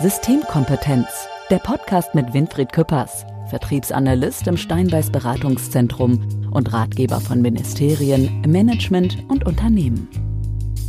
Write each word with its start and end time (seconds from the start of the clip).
Systemkompetenz, 0.00 1.08
der 1.50 1.58
Podcast 1.58 2.14
mit 2.14 2.32
Winfried 2.32 2.72
Küppers, 2.72 3.26
Vertriebsanalyst 3.50 4.46
im 4.46 4.56
Steinbeiß 4.56 5.10
Beratungszentrum 5.10 6.50
und 6.52 6.72
Ratgeber 6.72 7.20
von 7.20 7.42
Ministerien, 7.42 8.42
Management 8.48 9.18
und 9.28 9.44
Unternehmen. 9.44 10.08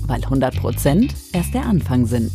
Weil 0.08 0.24
100 0.24 0.56
Prozent 0.56 1.14
erst 1.34 1.54
der 1.54 1.66
Anfang 1.66 2.06
sind. 2.06 2.32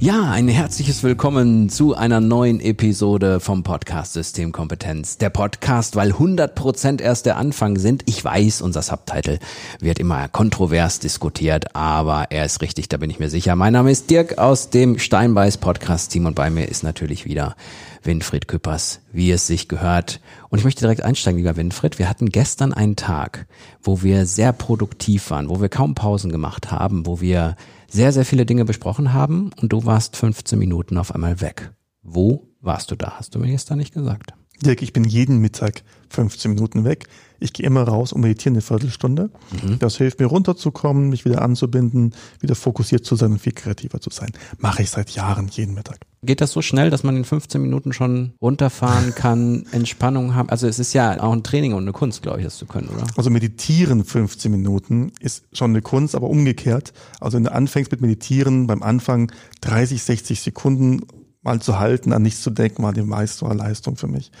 Ja, 0.00 0.32
ein 0.32 0.48
herzliches 0.48 1.04
Willkommen 1.04 1.68
zu 1.68 1.94
einer 1.94 2.20
neuen 2.20 2.58
Episode 2.58 3.38
vom 3.38 3.62
Podcast 3.62 4.14
Systemkompetenz. 4.14 5.18
Der 5.18 5.30
Podcast, 5.30 5.94
weil 5.94 6.10
100% 6.10 7.00
erst 7.00 7.26
der 7.26 7.36
Anfang 7.36 7.78
sind. 7.78 8.02
Ich 8.06 8.24
weiß, 8.24 8.60
unser 8.60 8.82
Subtitle 8.82 9.38
wird 9.78 10.00
immer 10.00 10.26
kontrovers 10.26 10.98
diskutiert, 10.98 11.76
aber 11.76 12.26
er 12.30 12.44
ist 12.44 12.60
richtig, 12.60 12.88
da 12.88 12.96
bin 12.96 13.08
ich 13.08 13.20
mir 13.20 13.30
sicher. 13.30 13.54
Mein 13.54 13.72
Name 13.72 13.92
ist 13.92 14.10
Dirk 14.10 14.36
aus 14.36 14.68
dem 14.68 14.98
Steinbeiß 14.98 15.58
Podcast 15.58 16.10
Team 16.10 16.26
und 16.26 16.34
bei 16.34 16.50
mir 16.50 16.68
ist 16.68 16.82
natürlich 16.82 17.24
wieder 17.24 17.54
Winfried 18.02 18.48
Küppers, 18.48 18.98
wie 19.12 19.30
es 19.30 19.46
sich 19.46 19.68
gehört. 19.68 20.20
Und 20.50 20.58
ich 20.58 20.64
möchte 20.64 20.80
direkt 20.80 21.04
einsteigen, 21.04 21.38
lieber 21.38 21.56
Winfried. 21.56 22.00
Wir 22.00 22.08
hatten 22.08 22.30
gestern 22.30 22.72
einen 22.72 22.96
Tag, 22.96 23.46
wo 23.80 24.02
wir 24.02 24.26
sehr 24.26 24.52
produktiv 24.52 25.30
waren, 25.30 25.48
wo 25.48 25.60
wir 25.60 25.68
kaum 25.68 25.94
Pausen 25.94 26.32
gemacht 26.32 26.72
haben, 26.72 27.06
wo 27.06 27.20
wir 27.20 27.56
sehr, 27.88 28.12
sehr 28.12 28.24
viele 28.24 28.46
Dinge 28.46 28.64
besprochen 28.64 29.12
haben 29.12 29.50
und 29.60 29.72
du 29.72 29.84
warst 29.84 30.16
15 30.16 30.58
Minuten 30.58 30.98
auf 30.98 31.14
einmal 31.14 31.40
weg. 31.40 31.72
Wo 32.02 32.48
warst 32.60 32.90
du 32.90 32.96
da? 32.96 33.14
Hast 33.18 33.34
du 33.34 33.38
mir 33.38 33.48
gestern 33.48 33.78
nicht 33.78 33.94
gesagt. 33.94 34.34
Dirk, 34.62 34.82
ich 34.82 34.92
bin 34.92 35.04
jeden 35.04 35.38
Mittag 35.38 35.82
15 36.10 36.52
Minuten 36.52 36.84
weg. 36.84 37.06
Ich 37.44 37.52
gehe 37.52 37.66
immer 37.66 37.82
raus 37.82 38.14
und 38.14 38.22
meditiere 38.22 38.54
eine 38.54 38.62
Viertelstunde. 38.62 39.30
Mhm. 39.52 39.78
Das 39.78 39.96
hilft 39.96 40.18
mir 40.18 40.26
runterzukommen, 40.26 41.10
mich 41.10 41.26
wieder 41.26 41.42
anzubinden, 41.42 42.14
wieder 42.40 42.54
fokussiert 42.54 43.04
zu 43.04 43.16
sein 43.16 43.32
und 43.32 43.38
viel 43.38 43.52
kreativer 43.52 44.00
zu 44.00 44.08
sein. 44.10 44.30
Mache 44.58 44.82
ich 44.82 44.90
seit 44.90 45.10
Jahren 45.10 45.48
jeden 45.48 45.74
Mittag. 45.74 45.98
Geht 46.22 46.40
das 46.40 46.52
so 46.52 46.62
schnell, 46.62 46.88
dass 46.88 47.02
man 47.02 47.18
in 47.18 47.24
15 47.24 47.60
Minuten 47.60 47.92
schon 47.92 48.32
runterfahren 48.40 49.14
kann, 49.14 49.66
Entspannung 49.72 50.34
haben? 50.34 50.48
Also 50.48 50.66
es 50.66 50.78
ist 50.78 50.94
ja 50.94 51.22
auch 51.22 51.32
ein 51.32 51.42
Training 51.42 51.74
und 51.74 51.82
eine 51.82 51.92
Kunst, 51.92 52.22
glaube 52.22 52.38
ich, 52.38 52.44
das 52.44 52.56
zu 52.56 52.64
können, 52.64 52.88
oder? 52.88 53.04
Also 53.16 53.28
meditieren 53.28 54.04
15 54.04 54.50
Minuten 54.50 55.12
ist 55.20 55.44
schon 55.52 55.72
eine 55.72 55.82
Kunst, 55.82 56.14
aber 56.14 56.30
umgekehrt. 56.30 56.94
Also 57.20 57.36
wenn 57.36 57.44
du 57.44 57.52
anfängst 57.52 57.92
mit 57.92 58.00
meditieren, 58.00 58.66
beim 58.66 58.82
Anfang 58.82 59.30
30, 59.60 60.02
60 60.02 60.40
Sekunden 60.40 61.02
mal 61.44 61.60
zu 61.60 61.78
halten, 61.78 62.12
an 62.12 62.22
nichts 62.22 62.42
zu 62.42 62.50
denken, 62.50 62.82
war 62.82 62.92
die 62.92 63.02
Meisterleistung 63.02 63.96
für 63.96 64.08
mich. 64.08 64.32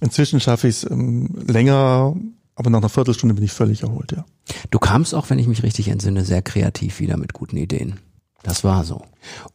Inzwischen 0.00 0.40
schaffe 0.40 0.68
ich 0.68 0.76
es 0.76 0.90
ähm, 0.90 1.28
länger, 1.46 2.16
aber 2.56 2.70
nach 2.70 2.78
einer 2.78 2.88
Viertelstunde 2.88 3.34
bin 3.34 3.44
ich 3.44 3.52
völlig 3.52 3.82
erholt, 3.82 4.12
ja. 4.12 4.24
Du 4.70 4.78
kamst 4.78 5.14
auch, 5.14 5.30
wenn 5.30 5.38
ich 5.38 5.46
mich 5.46 5.62
richtig 5.62 5.88
entsinne, 5.88 6.24
sehr 6.24 6.42
kreativ 6.42 6.98
wieder 6.98 7.16
mit 7.16 7.32
guten 7.32 7.56
Ideen. 7.56 8.00
Das 8.42 8.64
war 8.64 8.84
so. 8.84 9.02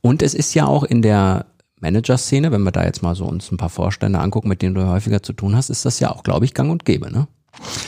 Und 0.01 0.21
es 0.21 0.33
ist 0.33 0.53
ja 0.53 0.65
auch 0.65 0.83
in 0.83 1.01
der 1.01 1.47
Manager-Szene, 1.79 2.51
wenn 2.51 2.63
wir 2.63 2.71
da 2.71 2.83
jetzt 2.83 3.01
mal 3.01 3.15
so 3.15 3.25
uns 3.25 3.51
ein 3.51 3.57
paar 3.57 3.69
Vorstände 3.69 4.19
angucken, 4.19 4.49
mit 4.49 4.61
denen 4.61 4.75
du 4.75 4.87
häufiger 4.87 5.23
zu 5.23 5.33
tun 5.33 5.55
hast, 5.55 5.69
ist 5.69 5.83
das 5.83 5.99
ja 5.99 6.11
auch, 6.11 6.23
glaube 6.23 6.45
ich, 6.45 6.53
gang 6.53 6.71
und 6.71 6.85
gäbe, 6.85 7.11
ne? 7.11 7.27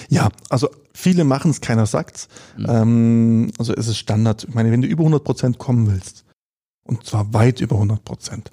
Ja, 0.09 0.30
also 0.50 0.70
viele 0.94 1.23
machen 1.23 1.52
es, 1.52 1.61
keiner 1.61 1.86
sagt's. 1.86 2.27
Mhm. 2.58 2.66
Ähm, 2.67 3.52
also 3.58 3.73
es 3.73 3.88
ist 3.88 3.98
Standard. 3.98 4.45
Ich 4.50 4.53
meine, 4.53 4.72
wenn 4.72 4.81
du 4.81 4.88
über 4.88 5.02
100 5.03 5.23
Prozent 5.23 5.58
kommen 5.58 5.89
willst, 5.89 6.22
und 6.86 7.06
zwar 7.06 7.34
weit 7.34 7.62
über 7.62 7.76
100 7.76 8.03
Prozent, 8.03 8.52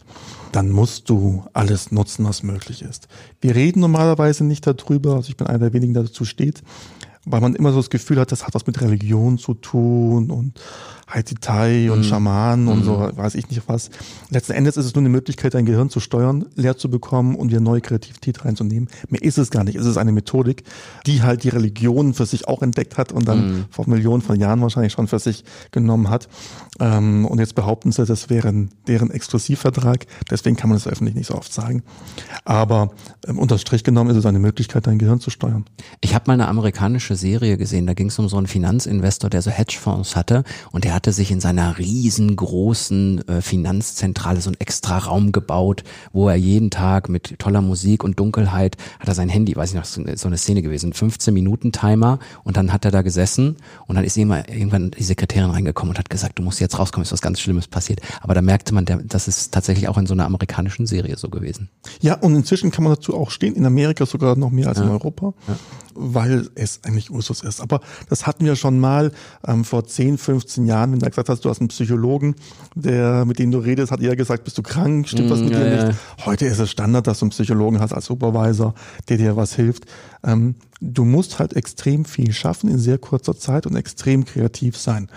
dann 0.53 0.70
musst 0.70 1.09
du 1.09 1.45
alles 1.53 1.92
nutzen, 1.92 2.25
was 2.25 2.42
möglich 2.42 2.83
ist. 2.83 3.09
Wir 3.41 3.55
reden 3.55 3.81
normalerweise 3.81 4.45
nicht 4.45 4.67
darüber, 4.67 5.14
also 5.14 5.28
ich 5.28 5.36
bin 5.36 5.47
einer 5.47 5.59
der 5.59 5.73
wenigen, 5.73 5.95
der 5.95 6.05
dazu 6.05 6.25
steht, 6.25 6.62
weil 7.26 7.40
man 7.40 7.54
immer 7.54 7.72
so 7.72 7.78
das 7.78 7.90
Gefühl 7.90 8.18
hat, 8.18 8.32
das 8.32 8.46
hat 8.46 8.54
was 8.54 8.66
mit 8.66 8.80
Religion 8.80 9.38
zu 9.38 9.54
tun 9.54 10.30
und 10.30 10.58
Haiti 11.10 11.90
und 11.90 11.98
mhm. 11.98 12.04
Schamanen 12.04 12.68
und 12.68 12.84
so, 12.84 12.98
mhm. 12.98 13.16
weiß 13.16 13.34
ich 13.34 13.48
nicht 13.50 13.62
was. 13.66 13.90
Letzten 14.30 14.52
Endes 14.52 14.77
ist 14.77 14.86
es 14.86 14.94
nur 14.94 15.02
eine 15.02 15.08
Möglichkeit, 15.08 15.54
dein 15.54 15.66
Gehirn 15.66 15.90
zu 15.90 15.98
steuern, 16.00 16.46
leer 16.54 16.77
zu 16.77 16.88
bekommen 16.88 17.34
und 17.34 17.50
wieder 17.50 17.60
neue 17.60 17.80
Kreativität 17.80 18.44
reinzunehmen. 18.44 18.88
Mehr 19.08 19.22
ist 19.22 19.36
es 19.36 19.50
gar 19.50 19.64
nicht. 19.64 19.77
Es 19.77 19.86
ist 19.86 19.96
eine 19.96 20.12
Methodik, 20.12 20.62
die 21.06 21.22
halt 21.22 21.42
die 21.42 21.48
Religion 21.48 22.14
für 22.14 22.27
sich 22.27 22.46
auch 22.46 22.62
entdeckt 22.62 22.96
hat 22.96 23.12
und 23.12 23.27
dann 23.27 23.39
mhm. 23.39 23.64
vor 23.70 23.89
Millionen 23.89 24.22
von 24.22 24.39
Jahren 24.39 24.61
wahrscheinlich 24.61 24.92
schon 24.92 25.08
für 25.08 25.18
sich 25.18 25.45
genommen 25.72 26.11
hat. 26.11 26.28
Ähm, 26.78 27.27
und 27.27 27.40
jetzt 27.40 27.55
behaupten 27.55 27.90
sie, 27.92 28.06
das 28.06 28.30
wäre 28.30 28.68
deren 28.86 29.11
Exklusivvertrag. 29.11 30.06
Deswegen 30.30 30.56
kann 30.56 30.70
man 30.70 30.77
das 30.77 30.86
öffentlich 30.86 31.16
nicht 31.16 31.27
so 31.27 31.34
oft 31.34 31.52
sagen. 31.52 31.83
Aber 32.45 32.90
ähm, 33.27 33.39
unter 33.39 33.58
Strich 33.58 33.83
genommen 33.83 34.11
ist 34.11 34.16
es 34.16 34.27
eine 34.27 34.39
Möglichkeit, 34.39 34.86
dein 34.86 34.98
Gehirn 34.98 35.20
zu 35.20 35.30
steuern. 35.30 35.64
Ich 36.00 36.14
habe 36.14 36.24
mal 36.28 36.34
eine 36.34 36.48
amerikanische 36.48 37.09
Serie 37.16 37.56
gesehen, 37.56 37.86
da 37.86 37.94
ging 37.94 38.08
es 38.08 38.18
um 38.18 38.28
so 38.28 38.36
einen 38.36 38.46
Finanzinvestor, 38.46 39.30
der 39.30 39.42
so 39.42 39.50
Hedgefonds 39.50 40.16
hatte 40.16 40.44
und 40.72 40.84
der 40.84 40.94
hatte 40.94 41.12
sich 41.12 41.30
in 41.30 41.40
seiner 41.40 41.78
riesengroßen 41.78 43.28
äh, 43.28 43.42
Finanzzentrale 43.42 44.40
so 44.40 44.50
einen 44.50 44.60
extra 44.60 44.98
Raum 44.98 45.32
gebaut, 45.32 45.84
wo 46.12 46.28
er 46.28 46.36
jeden 46.36 46.70
Tag 46.70 47.08
mit 47.08 47.38
toller 47.38 47.62
Musik 47.62 48.04
und 48.04 48.18
Dunkelheit 48.18 48.76
hat 48.98 49.08
er 49.08 49.14
sein 49.14 49.28
Handy, 49.28 49.56
weiß 49.56 49.70
ich 49.70 49.76
noch, 49.76 49.84
so 49.84 50.28
eine 50.28 50.38
Szene 50.38 50.62
gewesen, 50.62 50.92
15 50.92 51.32
Minuten 51.34 51.72
Timer 51.72 52.18
und 52.44 52.56
dann 52.56 52.72
hat 52.72 52.84
er 52.84 52.90
da 52.90 53.02
gesessen 53.02 53.56
und 53.86 53.96
dann 53.96 54.04
ist 54.04 54.16
immer 54.16 54.48
irgendwann 54.48 54.90
die 54.90 55.02
Sekretärin 55.02 55.50
reingekommen 55.50 55.90
und 55.90 55.98
hat 55.98 56.10
gesagt, 56.10 56.38
du 56.38 56.42
musst 56.42 56.60
jetzt 56.60 56.78
rauskommen, 56.78 57.04
ist 57.04 57.12
was 57.12 57.22
ganz 57.22 57.40
Schlimmes 57.40 57.68
passiert. 57.68 58.00
Aber 58.20 58.34
da 58.34 58.42
merkte 58.42 58.74
man, 58.74 58.84
das 58.84 59.28
ist 59.28 59.52
tatsächlich 59.52 59.88
auch 59.88 59.98
in 59.98 60.06
so 60.06 60.14
einer 60.14 60.27
amerikanischen 60.27 60.86
Serie 60.86 61.16
so 61.16 61.28
gewesen. 61.28 61.68
Ja, 62.00 62.14
und 62.14 62.34
inzwischen 62.34 62.70
kann 62.70 62.84
man 62.84 62.94
dazu 62.94 63.16
auch 63.16 63.30
stehen, 63.30 63.54
in 63.54 63.66
Amerika 63.66 64.06
sogar 64.06 64.36
noch 64.36 64.50
mehr 64.50 64.68
als 64.68 64.78
ja. 64.78 64.84
in 64.84 64.90
Europa, 64.90 65.34
ja. 65.48 65.56
Weil 65.95 66.48
es 66.55 66.80
eigentlich 66.84 67.11
Usus 67.11 67.42
ist. 67.42 67.61
Aber 67.61 67.80
das 68.08 68.27
hatten 68.27 68.45
wir 68.45 68.56
schon 68.56 68.78
mal 68.78 69.12
ähm, 69.46 69.64
vor 69.64 69.86
10, 69.86 70.18
15 70.18 70.67
Jahren 70.67 70.92
wenn 70.92 70.98
du 70.98 71.08
gesagt 71.08 71.28
hast, 71.28 71.45
du 71.45 71.51
hast 71.51 71.61
einen 71.61 71.68
Psychologen, 71.68 72.34
der, 72.74 73.24
mit 73.24 73.39
dem 73.39 73.51
du 73.51 73.58
redest, 73.58 73.92
hat 73.92 74.01
eher 74.01 74.17
gesagt, 74.17 74.45
bist 74.45 74.58
du 74.58 74.62
krank, 74.62 75.08
stimmt 75.08 75.28
mm, 75.28 75.33
was 75.33 75.40
mit 75.40 75.52
ja, 75.52 75.58
dir 75.58 75.86
nicht. 75.86 75.98
Heute 76.24 76.46
ist 76.46 76.58
es 76.58 76.70
Standard, 76.70 77.06
dass 77.06 77.20
du 77.20 77.27
einen 77.27 77.30
Psychologen 77.30 77.80
hast 77.80 77.92
als 77.92 78.06
Supervisor, 78.06 78.74
der 79.08 79.17
dir 79.17 79.36
was 79.36 79.55
hilft. 79.55 79.86
Ähm, 80.24 80.55
du 80.80 81.05
musst 81.05 81.39
halt 81.39 81.55
extrem 81.55 82.05
viel 82.05 82.33
schaffen 82.33 82.70
in 82.70 82.78
sehr 82.78 82.98
kurzer 82.98 83.36
Zeit 83.36 83.67
und 83.67 83.77
extrem 83.77 84.24
kreativ 84.24 84.77
sein. 84.77 85.08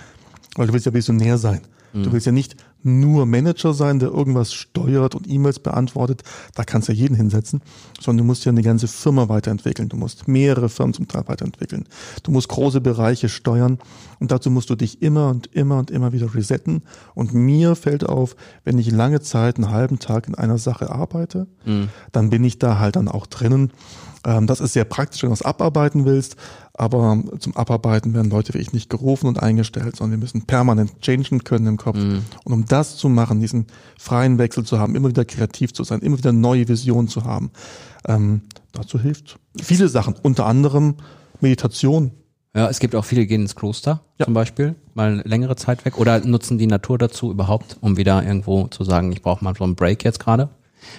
Weil 0.56 0.68
du 0.68 0.74
willst 0.74 0.86
ja 0.86 0.94
visionär 0.94 1.38
sein. 1.38 1.62
Du 1.94 2.00
mhm. 2.00 2.12
willst 2.12 2.26
ja 2.26 2.32
nicht 2.32 2.56
nur 2.86 3.26
Manager 3.26 3.74
sein, 3.74 4.00
der 4.00 4.10
irgendwas 4.10 4.54
steuert 4.54 5.16
und 5.16 5.30
E-Mails 5.30 5.60
beantwortet, 5.60 6.24
da 6.56 6.64
kannst 6.64 6.88
du 6.88 6.94
ja 6.94 7.00
jeden 7.00 7.16
hinsetzen, 7.16 7.62
sondern 8.00 8.26
du 8.26 8.28
musst 8.28 8.46
ja 8.46 8.52
eine 8.52 8.62
ganze 8.62 8.88
Firma 8.88 9.30
weiterentwickeln. 9.30 9.90
Du 9.90 9.98
musst 9.98 10.28
mehrere 10.28 10.70
Firmen 10.70 10.94
zum 10.94 11.08
Teil 11.08 11.24
weiterentwickeln. 11.28 11.86
Du 12.24 12.32
musst 12.32 12.50
große 12.50 12.82
Bereiche 12.82 13.30
steuern 13.30 13.80
und 14.20 14.32
dazu 14.32 14.50
musst 14.50 14.70
du 14.70 14.76
dich 14.76 15.02
immer 15.02 15.30
und 15.30 15.48
immer 15.48 15.78
und 15.80 15.92
immer 15.92 16.14
wieder 16.14 16.34
resetten. 16.34 16.84
Und 17.16 17.34
mir 17.34 17.76
fällt 17.76 18.08
auf, 18.08 18.36
wenn 18.64 18.78
ich 18.78 18.92
lange 18.92 19.22
Zeit, 19.22 19.58
einen 19.58 19.72
halben 19.72 20.00
Tag 20.00 20.28
in 20.28 20.36
einer 20.36 20.58
Sache 20.58 20.90
arbeite, 20.90 21.48
mhm. 21.66 21.90
dann 22.12 22.30
bin 22.30 22.44
ich 22.44 22.60
da 22.60 22.80
halt 22.80 22.96
dann 22.96 23.08
auch 23.08 23.28
drinnen 23.28 23.72
ähm, 24.26 24.48
das 24.48 24.62
ist 24.62 24.74
sehr 24.74 24.86
praktisch, 24.86 25.22
wenn 25.24 25.30
du 25.30 25.34
was 25.34 25.42
abarbeiten 25.42 26.06
willst, 26.06 26.38
aber 26.76 27.22
zum 27.40 27.56
Abarbeiten 27.56 28.14
werden 28.14 28.32
Leute 28.32 28.54
wie 28.54 28.58
ich 28.58 28.74
nicht 28.74 28.90
gerufen 28.90 29.28
und 29.28 29.42
eingestellt, 29.42 29.96
sondern 29.96 30.20
wir 30.20 30.24
müssen 30.24 30.46
permanent 30.46 31.02
changen 31.02 31.44
können 31.44 31.68
im 31.68 31.78
Kopf. 31.78 31.98
Mhm. 31.98 32.24
Und 32.44 32.54
um 32.54 32.66
das 32.66 32.98
zu 32.98 33.10
machen, 33.10 33.40
diesen 33.40 33.68
freien 34.00 34.40
Wechsel 34.40 34.64
zu 34.64 34.80
haben, 34.80 34.96
immer 34.96 35.10
wieder 35.10 35.26
kreativ 35.26 35.74
zu 35.74 35.84
sein, 35.84 36.00
immer 36.00 36.18
wieder 36.18 36.32
neue 36.32 36.68
Visionen 36.68 37.08
zu 37.08 37.26
haben, 37.26 37.52
ähm, 38.08 38.42
dazu 38.72 39.00
hilft 39.00 39.40
viele 39.62 39.88
Sachen, 39.88 40.16
unter 40.22 40.46
anderem 40.48 40.96
Meditation. 41.42 42.12
Ja, 42.56 42.70
es 42.70 42.80
gibt 42.80 42.96
auch 42.96 43.06
viele, 43.06 43.22
die 43.22 43.28
gehen 43.28 43.42
ins 43.42 43.56
Kloster 43.56 44.02
ja. 44.20 44.26
zum 44.26 44.34
Beispiel, 44.34 44.76
mal 44.94 45.22
längere 45.26 45.56
Zeit 45.56 45.86
weg 45.86 46.00
oder 46.00 46.20
nutzen 46.20 46.58
die 46.58 46.68
Natur 46.68 46.98
dazu 46.98 47.32
überhaupt, 47.32 47.78
um 47.82 47.98
wieder 47.98 48.24
irgendwo 48.24 48.68
zu 48.68 48.84
sagen, 48.84 49.12
ich 49.12 49.22
brauche 49.22 49.44
mal 49.44 49.56
so 49.56 49.64
einen 49.64 49.76
Break 49.76 50.04
jetzt 50.04 50.20
gerade. 50.20 50.50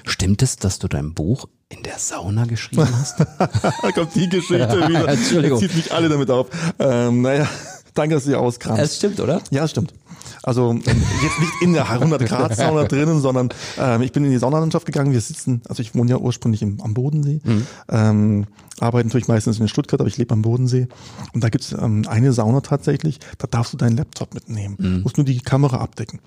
Stimmt 0.04 0.42
es, 0.42 0.56
dass 0.56 0.78
du 0.78 0.88
dein 0.88 1.14
Buch 1.14 1.46
in 1.68 1.82
der 1.82 1.98
Sauna 1.98 2.44
geschrieben 2.44 2.88
hast? 2.98 3.20
da 3.38 3.92
kommt 3.92 4.14
die 4.14 4.28
Geschichte 4.28 4.88
wieder. 4.88 5.08
Entschuldigung. 5.08 5.60
Jetzt 5.60 5.72
zieht 5.72 5.84
mich 5.84 5.92
alle 5.92 6.08
damit 6.08 6.30
auf. 6.30 6.48
Ähm, 6.78 7.22
naja, 7.22 7.48
danke, 7.94 8.14
dass 8.14 8.24
du 8.24 8.30
sie 8.30 8.36
auskramst. 8.36 8.82
Es 8.82 8.96
stimmt, 8.96 9.20
oder? 9.20 9.42
Ja, 9.50 9.64
es 9.64 9.70
stimmt. 9.70 9.94
Also 10.42 10.70
ähm, 10.70 10.82
jetzt 11.22 11.40
nicht 11.40 11.52
in 11.62 11.72
der 11.72 11.90
100 11.90 12.26
Grad 12.26 12.56
Sauna 12.56 12.84
drinnen, 12.88 13.20
sondern 13.20 13.48
ähm, 13.78 14.02
ich 14.02 14.12
bin 14.12 14.24
in 14.24 14.30
die 14.30 14.38
Saunalandschaft 14.38 14.86
gegangen. 14.86 15.12
Wir 15.12 15.20
sitzen, 15.20 15.62
also 15.68 15.82
ich 15.82 15.94
wohne 15.94 16.10
ja 16.10 16.18
ursprünglich 16.18 16.62
im, 16.62 16.80
am 16.80 16.94
Bodensee, 16.94 17.40
mhm. 17.44 17.66
ähm, 17.88 18.46
arbeite 18.80 19.08
natürlich 19.08 19.28
meistens 19.28 19.60
in 19.60 19.68
Stuttgart, 19.68 20.00
aber 20.00 20.08
ich 20.08 20.16
lebe 20.16 20.32
am 20.32 20.42
Bodensee. 20.42 20.88
Und 21.32 21.44
da 21.44 21.48
gibt's 21.48 21.72
ähm, 21.72 22.04
eine 22.08 22.32
Sauna 22.32 22.60
tatsächlich, 22.60 23.20
da 23.38 23.46
darfst 23.46 23.72
du 23.72 23.76
deinen 23.76 23.96
Laptop 23.96 24.34
mitnehmen, 24.34 24.76
mhm. 24.78 25.00
musst 25.02 25.16
nur 25.16 25.24
die 25.24 25.38
Kamera 25.40 25.78
abdecken. 25.78 26.20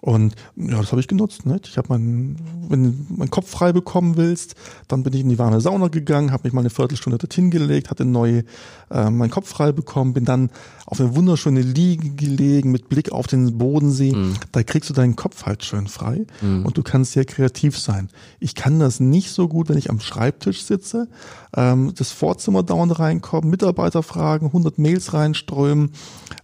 Und 0.00 0.34
ja, 0.56 0.78
das 0.78 0.92
habe 0.92 1.00
ich 1.00 1.08
genutzt. 1.08 1.44
Nicht? 1.44 1.68
Ich 1.68 1.76
habe 1.76 1.88
meinen, 1.90 2.36
wenn 2.68 2.82
du 2.84 3.14
meinen 3.16 3.30
Kopf 3.30 3.50
frei 3.50 3.72
bekommen 3.72 4.16
willst, 4.16 4.54
dann 4.88 5.02
bin 5.02 5.12
ich 5.12 5.20
in 5.20 5.28
die 5.28 5.38
warme 5.38 5.60
Sauna 5.60 5.88
gegangen, 5.88 6.32
habe 6.32 6.44
mich 6.44 6.52
mal 6.54 6.60
eine 6.60 6.70
Viertelstunde 6.70 7.18
dorthin 7.18 7.50
gelegt, 7.50 7.90
hatte 7.90 8.06
neu 8.06 8.42
äh, 8.90 9.10
meinen 9.10 9.30
Kopf 9.30 9.48
frei 9.48 9.72
bekommen, 9.72 10.14
bin 10.14 10.24
dann 10.24 10.50
auf 10.86 11.00
eine 11.00 11.14
wunderschöne 11.14 11.60
Liege 11.60 12.10
gelegen 12.10 12.72
mit 12.72 12.88
Blick 12.88 13.12
auf 13.12 13.26
den 13.26 13.49
den 13.50 13.58
Bodensee, 13.58 14.12
mhm. 14.12 14.34
da 14.52 14.62
kriegst 14.62 14.90
du 14.90 14.94
deinen 14.94 15.16
Kopf 15.16 15.46
halt 15.46 15.64
schön 15.64 15.86
frei 15.86 16.26
mhm. 16.40 16.64
und 16.64 16.76
du 16.76 16.82
kannst 16.82 17.12
sehr 17.12 17.24
kreativ 17.24 17.78
sein. 17.78 18.08
Ich 18.38 18.54
kann 18.54 18.78
das 18.78 19.00
nicht 19.00 19.30
so 19.30 19.48
gut, 19.48 19.68
wenn 19.68 19.78
ich 19.78 19.90
am 19.90 20.00
Schreibtisch 20.00 20.64
sitze, 20.64 21.08
ähm, 21.56 21.92
das 21.96 22.12
Vorzimmer 22.12 22.62
dauernd 22.62 22.98
reinkommen, 22.98 23.50
Mitarbeiter 23.50 24.02
fragen, 24.02 24.46
100 24.46 24.78
Mails 24.78 25.12
reinströmen 25.12 25.92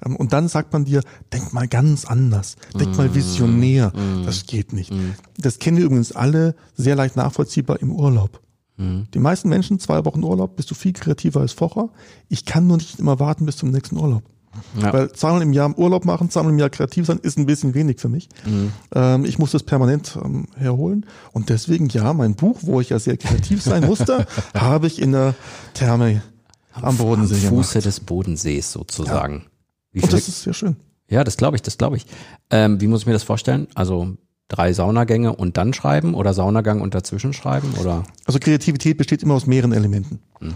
ähm, 0.05 0.17
und 0.17 0.33
dann 0.33 0.49
sagt 0.49 0.73
man 0.73 0.85
dir, 0.85 1.03
denk 1.33 1.53
mal 1.53 1.69
ganz 1.69 2.05
anders, 2.05 2.57
denk 2.75 2.93
mhm. 2.93 2.97
mal 2.97 3.15
visionär. 3.15 3.93
Mhm. 3.95 4.25
Das 4.25 4.47
geht 4.47 4.73
nicht. 4.73 4.93
Mhm. 4.93 5.15
Das 5.39 5.59
kennen 5.59 5.77
wir 5.77 5.85
übrigens 5.85 6.13
alle 6.13 6.55
sehr 6.75 6.97
leicht 6.97 7.17
nachvollziehbar 7.17 7.81
im 7.81 7.93
Urlaub. 7.93 8.41
Mhm. 8.77 9.07
Die 9.15 9.19
meisten 9.19 9.49
Menschen, 9.49 9.79
zwei 9.79 10.05
Wochen 10.05 10.23
Urlaub, 10.23 10.57
bist 10.57 10.71
du 10.71 10.75
viel 10.75 10.93
kreativer 10.93 11.41
als 11.41 11.53
vorher. 11.53 11.89
Ich 12.29 12.45
kann 12.45 12.67
nur 12.67 12.77
nicht 12.77 12.99
immer 12.99 13.19
warten 13.21 13.47
bis 13.47 13.57
zum 13.57 13.71
nächsten 13.71 13.97
Urlaub. 13.97 14.23
Ja. 14.81 14.93
Weil 14.93 15.13
zweimal 15.13 15.43
im 15.43 15.53
Jahr 15.53 15.77
Urlaub 15.79 16.05
machen, 16.05 16.31
zweimal 16.31 16.53
im 16.53 16.59
Jahr 16.59 16.71
kreativ 16.71 17.07
sein, 17.07 17.19
ist 17.23 17.39
ein 17.39 17.47
bisschen 17.47 17.75
wenig 17.75 18.01
für 18.01 18.09
mich. 18.09 18.29
Mhm. 18.45 18.73
Ähm, 18.95 19.25
ich 19.25 19.39
muss 19.39 19.53
das 19.53 19.63
permanent 19.63 20.19
ähm, 20.23 20.47
herholen. 20.57 21.07
Und 21.33 21.49
deswegen, 21.49 21.89
ja, 21.89 22.13
mein 22.13 22.35
Buch, 22.35 22.61
wo 22.63 22.81
ich 22.81 22.91
ja 22.91 22.99
sehr 22.99 23.17
kreativ 23.17 23.63
sein 23.63 23.85
musste, 23.85 24.27
habe 24.55 24.87
ich 24.87 25.01
in 25.01 25.13
der 25.13 25.35
Therme 25.75 26.23
am 26.73 26.97
Bodensee 26.97 27.47
am 27.47 27.55
Fuße 27.55 27.73
gemacht. 27.73 27.87
des 27.87 28.01
Bodensees 28.01 28.73
sozusagen. 28.73 29.47
Ja. 29.93 30.03
Und 30.03 30.13
das 30.13 30.29
ist 30.29 30.43
sehr 30.43 30.55
schön. 30.55 30.77
Ja, 31.09 31.25
das 31.25 31.37
glaube 31.37 31.57
ich, 31.57 31.63
das 31.63 31.79
glaube 31.79 31.97
ich. 31.97 32.07
Ähm, 32.51 32.81
wie 32.81 32.87
muss 32.87 33.03
ich 33.03 33.07
mir 33.07 33.13
das 33.13 33.23
vorstellen? 33.23 33.69
Also 33.75 34.17
drei 34.49 34.73
Saunagänge 34.73 35.35
und 35.35 35.57
dann 35.57 35.73
schreiben 35.73 36.15
oder 36.15 36.35
Saunagang 36.35 36.81
und 36.81 36.95
dazwischen 36.95 37.33
schreiben 37.33 37.75
oder? 37.81 38.05
Also 38.25 38.39
Kreativität 38.39 38.99
besteht 38.99 39.23
immer 39.23 39.35
aus 39.35 39.47
mehreren 39.47 39.73
Elementen. 39.73 40.21
Hm 40.41 40.55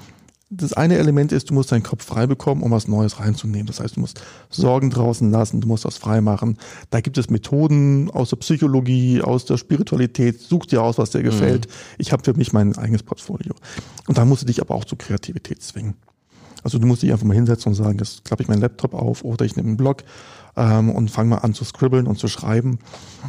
das 0.52 0.72
eine 0.72 0.98
Element 0.98 1.30
ist, 1.30 1.50
du 1.50 1.54
musst 1.54 1.70
deinen 1.70 1.84
Kopf 1.84 2.04
frei 2.04 2.26
bekommen, 2.26 2.62
um 2.62 2.72
was 2.72 2.88
Neues 2.88 3.20
reinzunehmen. 3.20 3.66
Das 3.66 3.78
heißt, 3.78 3.96
du 3.96 4.00
musst 4.00 4.20
Sorgen 4.50 4.90
draußen 4.90 5.30
lassen, 5.30 5.60
du 5.60 5.68
musst 5.68 5.84
das 5.84 5.96
frei 5.96 6.20
machen. 6.20 6.58
Da 6.90 7.00
gibt 7.00 7.18
es 7.18 7.30
Methoden 7.30 8.10
aus 8.10 8.30
der 8.30 8.36
Psychologie, 8.38 9.22
aus 9.22 9.44
der 9.44 9.58
Spiritualität. 9.58 10.40
Such 10.40 10.66
dir 10.66 10.82
aus, 10.82 10.98
was 10.98 11.10
dir 11.10 11.22
gefällt. 11.22 11.68
Mhm. 11.68 11.72
Ich 11.98 12.12
habe 12.12 12.24
für 12.24 12.34
mich 12.34 12.52
mein 12.52 12.76
eigenes 12.76 13.04
Portfolio. 13.04 13.54
Und 14.08 14.18
da 14.18 14.24
musst 14.24 14.42
du 14.42 14.46
dich 14.46 14.60
aber 14.60 14.74
auch 14.74 14.84
zur 14.84 14.98
Kreativität 14.98 15.62
zwingen. 15.62 15.94
Also 16.64 16.78
du 16.78 16.86
musst 16.86 17.02
dich 17.02 17.12
einfach 17.12 17.26
mal 17.26 17.34
hinsetzen 17.34 17.70
und 17.70 17.76
sagen, 17.76 17.98
jetzt 17.98 18.24
klappe 18.24 18.42
ich 18.42 18.48
meinen 18.48 18.60
Laptop 18.60 18.92
auf 18.92 19.24
oder 19.24 19.44
ich 19.44 19.54
nehme 19.54 19.68
einen 19.68 19.76
Blog 19.76 20.02
ähm, 20.56 20.90
und 20.90 21.12
fange 21.12 21.30
mal 21.30 21.38
an 21.38 21.54
zu 21.54 21.64
scribbeln 21.64 22.08
und 22.08 22.18
zu 22.18 22.26
schreiben. 22.26 22.80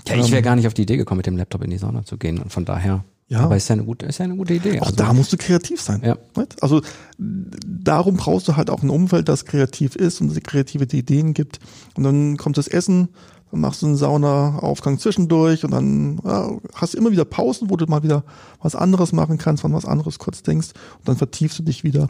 Ja, 0.07 0.15
ich 0.15 0.31
wäre 0.31 0.37
ähm, 0.37 0.43
gar 0.43 0.55
nicht 0.55 0.65
auf 0.65 0.73
die 0.73 0.81
Idee 0.81 0.97
gekommen, 0.97 1.17
mit 1.17 1.27
dem 1.27 1.37
Laptop 1.37 1.63
in 1.63 1.69
die 1.69 1.77
Sauna 1.77 2.03
zu 2.03 2.17
gehen. 2.17 2.39
Und 2.39 2.51
von 2.51 2.65
daher 2.65 3.05
ja. 3.31 3.39
Aber 3.39 3.55
ist 3.55 3.69
ja 3.69 3.73
eine 3.73 3.85
gute, 3.85 4.07
ist 4.07 4.17
ja 4.17 4.25
eine 4.25 4.35
gute 4.35 4.53
Idee. 4.53 4.81
Auch 4.81 4.87
also, 4.87 4.97
da 4.97 5.13
musst 5.13 5.31
du 5.31 5.37
kreativ 5.37 5.79
sein. 5.79 6.01
Ja. 6.03 6.17
Also 6.59 6.81
darum 7.17 8.17
brauchst 8.17 8.49
du 8.49 8.57
halt 8.57 8.69
auch 8.69 8.83
ein 8.83 8.89
Umfeld, 8.89 9.29
das 9.29 9.45
kreativ 9.45 9.95
ist 9.95 10.19
und 10.19 10.43
kreative 10.43 10.83
Ideen 10.83 11.33
gibt. 11.33 11.61
Und 11.95 12.03
dann 12.03 12.35
kommt 12.35 12.57
das 12.57 12.67
Essen, 12.67 13.07
dann 13.49 13.61
machst 13.61 13.83
du 13.83 13.85
einen 13.85 13.95
Saunaaufgang 13.95 14.99
zwischendurch 14.99 15.63
und 15.63 15.71
dann 15.71 16.19
ja, 16.25 16.51
hast 16.73 16.93
du 16.93 16.97
immer 16.97 17.11
wieder 17.11 17.23
Pausen, 17.23 17.69
wo 17.69 17.77
du 17.77 17.85
mal 17.85 18.03
wieder 18.03 18.25
was 18.61 18.75
anderes 18.75 19.13
machen 19.13 19.37
kannst, 19.37 19.61
von 19.61 19.71
was 19.71 19.85
anderes 19.85 20.19
kurz 20.19 20.43
denkst 20.43 20.71
und 20.99 21.07
dann 21.07 21.15
vertiefst 21.15 21.57
du 21.57 21.63
dich 21.63 21.85
wieder. 21.85 22.09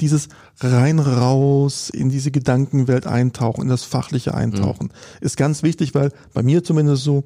Dieses 0.00 0.28
rein 0.60 0.98
raus 0.98 1.90
in 1.90 2.08
diese 2.08 2.30
Gedankenwelt 2.30 3.06
eintauchen, 3.06 3.64
in 3.64 3.68
das 3.68 3.84
fachliche 3.84 4.32
Eintauchen, 4.32 4.86
mhm. 4.86 5.26
ist 5.26 5.36
ganz 5.36 5.62
wichtig, 5.62 5.94
weil 5.94 6.10
bei 6.32 6.42
mir 6.42 6.64
zumindest 6.64 7.04
so, 7.04 7.24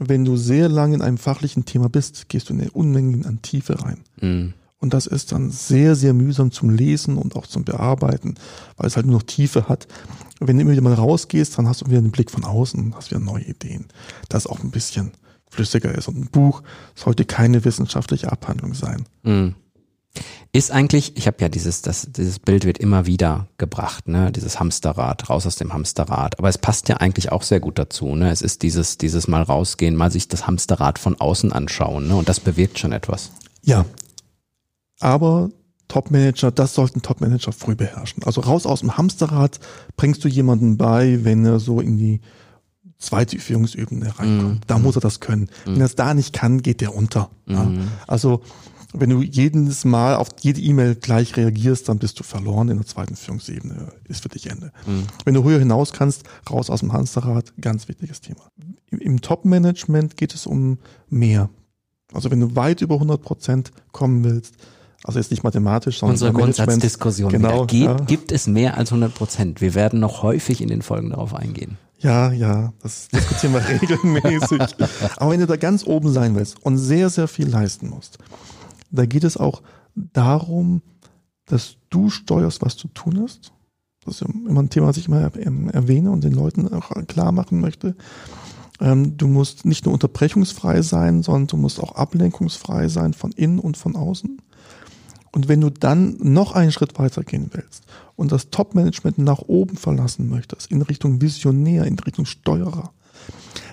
wenn 0.00 0.24
du 0.24 0.36
sehr 0.36 0.68
lange 0.68 0.94
in 0.96 1.02
einem 1.02 1.18
fachlichen 1.18 1.66
Thema 1.66 1.88
bist, 1.88 2.28
gehst 2.28 2.48
du 2.48 2.54
in 2.54 2.60
eine 2.62 2.70
Unmenge 2.70 3.26
an 3.26 3.42
Tiefe 3.42 3.82
rein. 3.84 3.98
Mhm. 4.20 4.54
Und 4.78 4.94
das 4.94 5.06
ist 5.06 5.30
dann 5.32 5.50
sehr, 5.50 5.94
sehr 5.94 6.14
mühsam 6.14 6.50
zum 6.50 6.70
Lesen 6.70 7.18
und 7.18 7.36
auch 7.36 7.46
zum 7.46 7.64
Bearbeiten, 7.64 8.36
weil 8.78 8.86
es 8.86 8.96
halt 8.96 9.04
nur 9.04 9.16
noch 9.16 9.22
Tiefe 9.22 9.68
hat. 9.68 9.86
Wenn 10.40 10.56
du 10.56 10.62
immer 10.62 10.72
wieder 10.72 10.80
mal 10.80 10.94
rausgehst, 10.94 11.58
dann 11.58 11.68
hast 11.68 11.82
du 11.82 11.86
wieder 11.86 11.98
einen 11.98 12.12
Blick 12.12 12.30
von 12.30 12.44
außen, 12.44 12.94
hast 12.96 13.10
wieder 13.10 13.20
neue 13.20 13.44
Ideen. 13.44 13.88
Das 14.30 14.46
auch 14.46 14.60
ein 14.60 14.70
bisschen 14.70 15.12
flüssiger 15.50 15.94
ist. 15.94 16.08
Und 16.08 16.16
ein 16.16 16.30
Buch 16.30 16.62
sollte 16.94 17.26
keine 17.26 17.62
wissenschaftliche 17.66 18.32
Abhandlung 18.32 18.72
sein. 18.72 19.04
Mhm. 19.22 19.54
Ist 20.52 20.72
eigentlich, 20.72 21.16
ich 21.16 21.28
habe 21.28 21.36
ja 21.40 21.48
dieses, 21.48 21.82
das, 21.82 22.08
dieses 22.10 22.40
Bild 22.40 22.64
wird 22.64 22.78
immer 22.78 23.06
wieder 23.06 23.46
gebracht, 23.58 24.08
ne, 24.08 24.32
dieses 24.32 24.58
Hamsterrad, 24.58 25.30
raus 25.30 25.46
aus 25.46 25.54
dem 25.54 25.72
Hamsterrad. 25.72 26.38
Aber 26.40 26.48
es 26.48 26.58
passt 26.58 26.88
ja 26.88 26.96
eigentlich 26.96 27.30
auch 27.30 27.42
sehr 27.42 27.60
gut 27.60 27.78
dazu, 27.78 28.16
ne. 28.16 28.30
Es 28.30 28.42
ist 28.42 28.62
dieses, 28.62 28.98
dieses 28.98 29.28
mal 29.28 29.42
rausgehen, 29.42 29.94
mal 29.94 30.10
sich 30.10 30.26
das 30.26 30.48
Hamsterrad 30.48 30.98
von 30.98 31.20
außen 31.20 31.52
anschauen, 31.52 32.08
ne, 32.08 32.16
und 32.16 32.28
das 32.28 32.40
bewirkt 32.40 32.80
schon 32.80 32.90
etwas. 32.92 33.30
Ja. 33.62 33.86
Aber 34.98 35.50
Topmanager, 35.86 36.50
das 36.50 36.74
sollten 36.74 37.02
Topmanager 37.02 37.52
früh 37.52 37.76
beherrschen. 37.76 38.24
Also 38.24 38.40
raus 38.40 38.66
aus 38.66 38.80
dem 38.80 38.96
Hamsterrad 38.96 39.60
bringst 39.96 40.24
du 40.24 40.28
jemanden 40.28 40.76
bei, 40.76 41.24
wenn 41.24 41.44
er 41.44 41.60
so 41.60 41.80
in 41.80 41.96
die 41.96 42.20
zweite 42.98 43.38
Führungsebene 43.38 44.18
reinkommt. 44.18 44.60
Mm. 44.60 44.66
Da 44.66 44.78
muss 44.78 44.96
er 44.96 45.00
das 45.00 45.20
können. 45.20 45.48
Mm. 45.64 45.72
Wenn 45.72 45.80
er 45.80 45.86
es 45.86 45.96
da 45.96 46.14
nicht 46.14 46.32
kann, 46.32 46.62
geht 46.62 46.80
der 46.80 46.94
unter. 46.94 47.30
Mm. 47.46 47.52
Ja. 47.52 47.64
Mhm. 47.64 47.88
Also 48.06 48.42
wenn 48.92 49.10
du 49.10 49.22
jedes 49.22 49.84
Mal 49.84 50.16
auf 50.16 50.28
jede 50.40 50.60
E-Mail 50.60 50.96
gleich 50.96 51.36
reagierst, 51.36 51.88
dann 51.88 51.98
bist 51.98 52.18
du 52.18 52.24
verloren 52.24 52.68
in 52.68 52.78
der 52.78 52.86
zweiten 52.86 53.16
Führungsebene, 53.16 53.92
ist 54.08 54.22
für 54.22 54.28
dich 54.28 54.48
Ende. 54.48 54.72
Mhm. 54.86 55.04
Wenn 55.24 55.34
du 55.34 55.44
höher 55.44 55.58
hinaus 55.58 55.92
kannst, 55.92 56.24
raus 56.50 56.70
aus 56.70 56.80
dem 56.80 56.92
Hamsterrad, 56.92 57.52
ganz 57.60 57.88
wichtiges 57.88 58.20
Thema. 58.20 58.42
Im, 58.90 58.98
im 58.98 59.20
Top-Management 59.20 60.16
geht 60.16 60.34
es 60.34 60.46
um 60.46 60.78
mehr. 61.08 61.50
Also 62.12 62.30
wenn 62.30 62.40
du 62.40 62.56
weit 62.56 62.80
über 62.80 62.94
100 62.94 63.22
Prozent 63.22 63.70
kommen 63.92 64.24
willst, 64.24 64.54
also 65.04 65.18
jetzt 65.18 65.30
nicht 65.30 65.44
mathematisch, 65.44 66.00
sondern 66.00 66.14
unsere 66.14 66.32
Grundsatzdiskussion. 66.32 67.30
Genau, 67.30 67.66
Geht, 67.66 67.84
ja. 67.84 67.94
Gibt 67.94 68.32
es 68.32 68.46
mehr 68.46 68.76
als 68.76 68.90
100 68.90 69.14
Prozent? 69.14 69.60
Wir 69.60 69.74
werden 69.74 70.00
noch 70.00 70.22
häufig 70.22 70.60
in 70.60 70.68
den 70.68 70.82
Folgen 70.82 71.10
darauf 71.10 71.34
eingehen. 71.34 71.78
Ja, 71.98 72.32
ja, 72.32 72.72
das 72.82 73.08
diskutieren 73.08 73.54
wir 73.54 73.66
regelmäßig. 73.80 74.60
Aber 75.16 75.30
wenn 75.30 75.40
du 75.40 75.46
da 75.46 75.56
ganz 75.56 75.86
oben 75.86 76.12
sein 76.12 76.34
willst 76.34 76.62
und 76.64 76.78
sehr, 76.78 77.08
sehr 77.10 77.28
viel 77.28 77.48
leisten 77.48 77.88
musst, 77.88 78.18
da 78.90 79.06
geht 79.06 79.24
es 79.24 79.36
auch 79.36 79.62
darum, 79.94 80.82
dass 81.46 81.76
du 81.90 82.10
steuerst, 82.10 82.62
was 82.62 82.76
zu 82.76 82.88
tun 82.88 83.24
ist. 83.24 83.52
Das 84.04 84.20
ist 84.20 84.28
immer 84.28 84.62
ein 84.62 84.70
Thema, 84.70 84.86
was 84.86 84.96
ich 84.96 85.08
immer 85.08 85.20
erwähne 85.20 86.10
und 86.10 86.24
den 86.24 86.32
Leuten 86.32 86.72
auch 86.72 86.90
klar 87.06 87.32
machen 87.32 87.60
möchte. 87.60 87.96
Ähm, 88.80 89.16
du 89.16 89.28
musst 89.28 89.66
nicht 89.66 89.84
nur 89.84 89.92
unterbrechungsfrei 89.92 90.80
sein, 90.82 91.22
sondern 91.22 91.48
du 91.48 91.56
musst 91.58 91.80
auch 91.80 91.96
ablenkungsfrei 91.96 92.88
sein 92.88 93.12
von 93.12 93.32
innen 93.32 93.58
und 93.58 93.76
von 93.76 93.96
außen. 93.96 94.40
Und 95.32 95.48
wenn 95.48 95.60
du 95.60 95.70
dann 95.70 96.16
noch 96.20 96.52
einen 96.52 96.72
Schritt 96.72 96.98
weitergehen 96.98 97.50
willst 97.52 97.84
und 98.16 98.32
das 98.32 98.50
Top-Management 98.50 99.18
nach 99.18 99.40
oben 99.40 99.76
verlassen 99.76 100.28
möchtest, 100.28 100.70
in 100.70 100.82
Richtung 100.82 101.20
Visionär, 101.20 101.84
in 101.84 101.98
Richtung 101.98 102.26
Steuerer, 102.26 102.92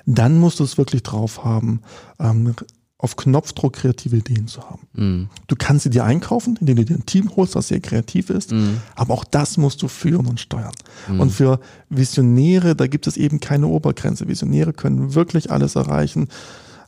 dann 0.06 0.40
musst 0.40 0.60
du 0.60 0.64
es 0.64 0.78
wirklich 0.78 1.04
drauf 1.04 1.44
haben, 1.44 1.82
ähm, 2.20 2.54
auf 3.00 3.16
Knopfdruck 3.16 3.74
kreative 3.74 4.18
Ideen 4.18 4.48
zu 4.48 4.62
haben. 4.62 4.88
Mm. 4.94 5.30
Du 5.46 5.56
kannst 5.56 5.84
sie 5.84 5.92
dir 5.92 6.04
einkaufen, 6.04 6.58
indem 6.60 6.78
du 6.78 6.86
dir 6.86 6.96
ein 6.96 7.06
Team 7.06 7.36
holst, 7.36 7.56
das 7.56 7.68
sehr 7.68 7.80
kreativ 7.80 8.32
ist, 8.32 8.52
mm. 8.52 8.78
aber 8.96 9.14
auch 9.14 9.24
das 9.24 9.58
musst 9.58 9.84
du 9.84 9.88
führen 9.88 10.26
und 10.26 10.40
steuern. 10.40 10.74
Mm. 11.08 11.20
Und 11.20 11.30
für 11.32 11.60
Visionäre, 11.90 12.76
da 12.76 12.88
gibt 12.88 13.06
es 13.06 13.16
eben 13.16 13.40
keine 13.40 13.68
Obergrenze. 13.68 14.28
Visionäre 14.28 14.74
können 14.74 15.14
wirklich 15.14 15.52
alles 15.52 15.76
erreichen. 15.76 16.28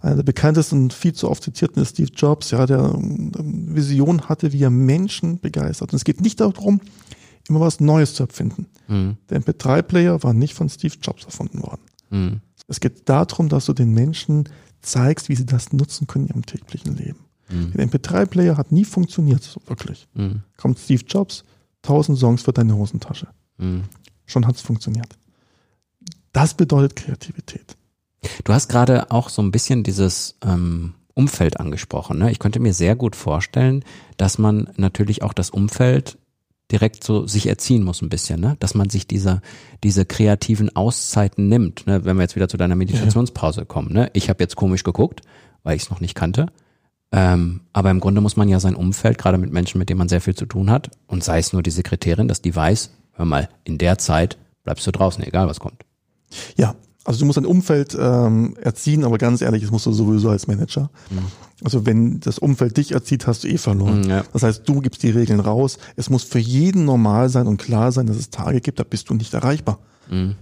Einer 0.01 0.15
der 0.15 0.23
bekanntesten 0.23 0.83
und 0.83 0.93
viel 0.93 1.13
zu 1.13 1.29
oft 1.29 1.43
zitierten 1.43 1.83
ist 1.83 1.91
Steve 1.91 2.11
Jobs, 2.15 2.51
ja, 2.51 2.65
der 2.65 2.79
ähm, 2.95 3.31
Vision 3.75 4.29
hatte, 4.29 4.51
wie 4.51 4.63
er 4.63 4.71
Menschen 4.71 5.39
begeistert. 5.39 5.93
Und 5.93 5.97
es 5.97 6.05
geht 6.05 6.21
nicht 6.21 6.39
darum, 6.39 6.81
immer 7.47 7.59
was 7.59 7.79
Neues 7.79 8.15
zu 8.15 8.23
erfinden. 8.23 8.67
Der 9.29 9.41
MP3-Player 9.41 10.23
war 10.23 10.33
nicht 10.33 10.55
von 10.55 10.67
Steve 10.67 10.95
Jobs 11.01 11.25
erfunden 11.25 11.61
worden. 11.61 12.41
Es 12.67 12.79
geht 12.79 13.07
darum, 13.09 13.49
dass 13.49 13.65
du 13.65 13.73
den 13.73 13.93
Menschen 13.93 14.49
zeigst, 14.81 15.29
wie 15.29 15.35
sie 15.35 15.45
das 15.45 15.73
nutzen 15.73 16.07
können 16.07 16.25
in 16.25 16.31
ihrem 16.31 16.45
täglichen 16.45 16.95
Leben. 16.95 17.25
Mhm. 17.49 17.73
Der 17.73 17.87
MP3-Player 17.87 18.57
hat 18.57 18.71
nie 18.71 18.85
funktioniert, 18.85 19.43
so 19.43 19.61
wirklich. 19.67 20.07
Mhm. 20.13 20.43
Kommt 20.57 20.79
Steve 20.79 21.03
Jobs, 21.07 21.43
1000 21.83 22.17
Songs 22.17 22.43
für 22.43 22.53
deine 22.53 22.75
Hosentasche. 22.75 23.27
Mhm. 23.57 23.83
Schon 24.25 24.45
hat 24.45 24.55
es 24.55 24.61
funktioniert. 24.61 25.17
Das 26.31 26.53
bedeutet 26.53 26.95
Kreativität. 26.95 27.75
Du 28.43 28.53
hast 28.53 28.67
gerade 28.67 29.11
auch 29.11 29.29
so 29.29 29.41
ein 29.41 29.51
bisschen 29.51 29.83
dieses 29.83 30.35
ähm, 30.43 30.93
Umfeld 31.13 31.59
angesprochen. 31.59 32.19
Ne? 32.19 32.31
Ich 32.31 32.39
könnte 32.39 32.59
mir 32.59 32.73
sehr 32.73 32.95
gut 32.95 33.15
vorstellen, 33.15 33.83
dass 34.17 34.37
man 34.37 34.69
natürlich 34.77 35.23
auch 35.23 35.33
das 35.33 35.49
Umfeld 35.49 36.17
direkt 36.71 37.03
so 37.03 37.27
sich 37.27 37.47
erziehen 37.47 37.83
muss 37.83 38.01
ein 38.01 38.09
bisschen, 38.09 38.39
ne? 38.39 38.55
Dass 38.59 38.75
man 38.75 38.89
sich 38.89 39.07
diese, 39.07 39.41
diese 39.83 40.05
kreativen 40.05 40.75
Auszeiten 40.75 41.47
nimmt, 41.47 41.87
ne? 41.87 42.05
Wenn 42.05 42.17
wir 42.17 42.23
jetzt 42.23 42.35
wieder 42.35 42.49
zu 42.49 42.57
deiner 42.57 42.75
Meditationspause 42.75 43.65
kommen, 43.65 43.91
ne? 43.91 44.09
Ich 44.13 44.29
habe 44.29 44.43
jetzt 44.43 44.55
komisch 44.55 44.83
geguckt, 44.83 45.21
weil 45.63 45.75
ich 45.75 45.83
es 45.83 45.89
noch 45.89 45.99
nicht 45.99 46.15
kannte. 46.15 46.47
Ähm, 47.11 47.61
aber 47.73 47.89
im 47.89 47.99
Grunde 47.99 48.21
muss 48.21 48.37
man 48.37 48.49
ja 48.49 48.59
sein 48.59 48.75
Umfeld, 48.75 49.17
gerade 49.17 49.37
mit 49.37 49.51
Menschen, 49.51 49.79
mit 49.79 49.89
denen 49.89 49.97
man 49.97 50.09
sehr 50.09 50.21
viel 50.21 50.35
zu 50.35 50.45
tun 50.45 50.69
hat, 50.69 50.91
und 51.07 51.23
sei 51.23 51.39
es 51.39 51.53
nur 51.53 51.63
die 51.63 51.71
Sekretärin, 51.71 52.27
dass 52.27 52.41
die 52.41 52.55
weiß, 52.55 52.91
hör 53.13 53.25
mal, 53.25 53.49
in 53.63 53.77
der 53.77 53.97
Zeit 53.97 54.37
bleibst 54.63 54.85
du 54.85 54.91
draußen, 54.91 55.23
egal 55.23 55.47
was 55.47 55.59
kommt. 55.59 55.83
Ja, 56.55 56.75
also 57.05 57.19
du 57.19 57.25
musst 57.25 57.37
dein 57.37 57.45
Umfeld 57.45 57.97
ähm, 57.99 58.55
erziehen, 58.61 59.03
aber 59.03 59.17
ganz 59.17 59.41
ehrlich, 59.41 59.63
das 59.63 59.71
musst 59.71 59.85
du 59.85 59.93
sowieso 59.93 60.29
als 60.29 60.47
Manager. 60.47 60.89
Mhm. 61.09 61.25
Also 61.63 61.85
wenn 61.85 62.19
das 62.19 62.39
Umfeld 62.39 62.77
dich 62.77 62.91
erzieht, 62.91 63.25
hast 63.25 63.43
du 63.43 63.47
eh 63.47 63.57
verloren. 63.57 64.01
Mhm, 64.01 64.09
ja. 64.09 64.23
Das 64.33 64.43
heißt, 64.43 64.67
du 64.67 64.81
gibst 64.81 65.03
die 65.03 65.09
Regeln 65.09 65.39
raus. 65.39 65.77
Es 65.95 66.09
muss 66.09 66.23
für 66.23 66.39
jeden 66.39 66.85
normal 66.85 67.29
sein 67.29 67.47
und 67.47 67.57
klar 67.57 67.91
sein, 67.91 68.07
dass 68.07 68.17
es 68.17 68.29
Tage 68.29 68.61
gibt, 68.61 68.79
da 68.79 68.83
bist 68.83 69.09
du 69.09 69.13
nicht 69.13 69.33
erreichbar. 69.33 69.79
Mhm. 70.09 70.35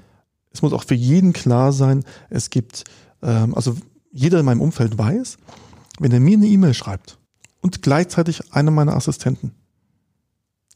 es 0.51 0.61
muss 0.61 0.71
auch 0.71 0.85
für 0.85 0.95
jeden 0.95 1.33
klar 1.33 1.73
sein, 1.73 2.05
es 2.29 2.49
gibt, 2.49 2.85
ähm, 3.21 3.53
also 3.53 3.75
jeder 4.13 4.39
in 4.39 4.45
meinem 4.45 4.61
Umfeld 4.61 4.97
weiß, 4.97 5.37
wenn 5.99 6.11
er 6.11 6.21
mir 6.21 6.37
eine 6.37 6.47
E-Mail 6.47 6.73
schreibt 6.73 7.17
und 7.61 7.81
gleichzeitig 7.81 8.53
einer 8.53 8.71
meiner 8.71 8.95
Assistenten, 8.95 9.51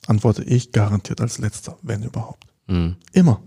antworte 0.08 0.44
ich 0.44 0.72
garantiert 0.72 1.22
als 1.22 1.38
letzter, 1.38 1.78
wenn 1.82 2.04
überhaupt. 2.04 2.46
Mhm. 2.68 2.98
Immer. 3.14 3.42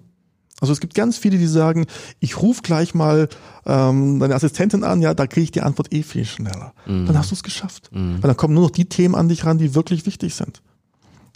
Also 0.64 0.73
es 0.73 0.80
gibt 0.80 0.94
ganz 0.94 1.18
viele, 1.18 1.37
die 1.37 1.47
sagen, 1.47 1.85
ich 2.21 2.40
rufe 2.40 2.62
gleich 2.62 2.94
mal 2.94 3.28
ähm, 3.66 4.18
deine 4.18 4.35
Assistentin 4.35 4.83
an, 4.83 5.02
ja, 5.02 5.12
da 5.12 5.26
kriege 5.26 5.44
ich 5.44 5.50
die 5.50 5.61
Antwort 5.61 5.92
eh 5.92 6.02
viel 6.02 6.25
schneller. 6.25 6.73
Mhm. 6.87 7.04
Dann 7.04 7.18
hast 7.18 7.30
du 7.30 7.35
es 7.35 7.42
geschafft. 7.42 7.90
Mhm. 7.92 8.23
Weil 8.23 8.28
dann 8.28 8.37
kommen 8.38 8.54
nur 8.54 8.62
noch 8.62 8.71
die 8.71 8.87
Themen 8.87 9.14
an 9.14 9.28
dich 9.28 9.44
ran, 9.44 9.59
die 9.59 9.75
wirklich 9.75 10.06
wichtig 10.06 10.35
sind. 10.35 10.62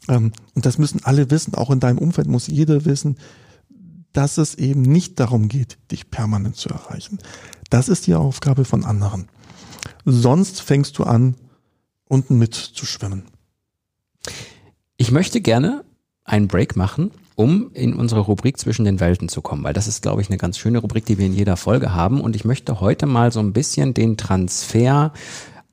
Ähm, 0.09 0.33
und 0.55 0.65
das 0.65 0.79
müssen 0.79 1.05
alle 1.05 1.31
wissen, 1.31 1.55
auch 1.55 1.71
in 1.71 1.79
deinem 1.79 1.99
Umfeld 1.99 2.27
muss 2.27 2.47
jeder 2.47 2.87
wissen, 2.87 3.19
dass 4.15 4.39
es 4.39 4.55
eben 4.55 4.81
nicht 4.81 5.21
darum 5.21 5.49
geht, 5.49 5.77
dich 5.91 6.11
permanent 6.11 6.57
zu 6.57 6.71
erreichen. 6.71 7.19
Das 7.69 7.91
ist 7.91 8.07
die 8.07 8.15
Aufgabe 8.15 8.65
von 8.65 8.83
anderen. 8.83 9.29
Sonst 10.07 10.63
fängst 10.63 10.99
du 10.99 11.05
an, 11.05 11.35
unten 12.09 12.39
mit 12.39 12.55
zu 12.55 12.87
schwimmen. 12.87 13.25
Ich 14.97 15.11
möchte 15.11 15.43
gerne 15.43 15.85
einen 16.25 16.49
Break 16.49 16.77
machen, 16.77 17.11
um 17.39 17.71
in 17.73 17.95
unsere 17.95 18.21
Rubrik 18.21 18.59
zwischen 18.59 18.85
den 18.85 18.99
Welten 18.99 19.29
zu 19.29 19.43
kommen, 19.43 19.63
weil 19.63 19.73
das 19.73 19.87
ist, 19.87 20.03
glaube 20.03 20.21
ich, 20.21 20.29
eine 20.29 20.39
ganz 20.39 20.59
schöne 20.59 20.79
Rubrik, 20.79 21.07
die 21.07 21.19
wir 21.19 21.27
in 21.27 21.33
jeder 21.33 21.57
Folge 21.57 21.95
haben. 21.95 22.21
Und 22.21 22.35
ich 22.35 22.45
möchte 22.45 22.81
heute 22.81 23.07
mal 23.07 23.31
so 23.31 23.39
ein 23.39 23.53
bisschen 23.53 23.95
den 23.95 24.17
Transfer 24.17 25.13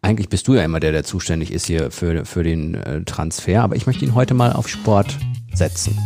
eigentlich 0.04 0.30
bist 0.30 0.48
du 0.48 0.54
ja 0.54 0.64
immer 0.64 0.80
der, 0.80 0.92
der 0.92 1.04
zuständig 1.04 1.52
ist 1.52 1.66
hier 1.66 1.90
für, 1.90 2.26
für 2.26 2.44
den 2.44 2.76
äh, 2.76 3.02
Transfer, 3.06 3.64
aber 3.64 3.76
ich 3.76 3.88
möchte 3.88 4.06
ihn 4.06 4.14
heute 4.14 4.36
mal 4.36 4.54
auf 4.54 4.68
Sport 4.68 5.18
setzen. 5.56 5.98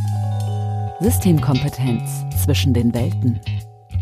Systemkompetenz 1.02 2.10
zwischen 2.42 2.74
den 2.74 2.94
Welten. 2.94 3.42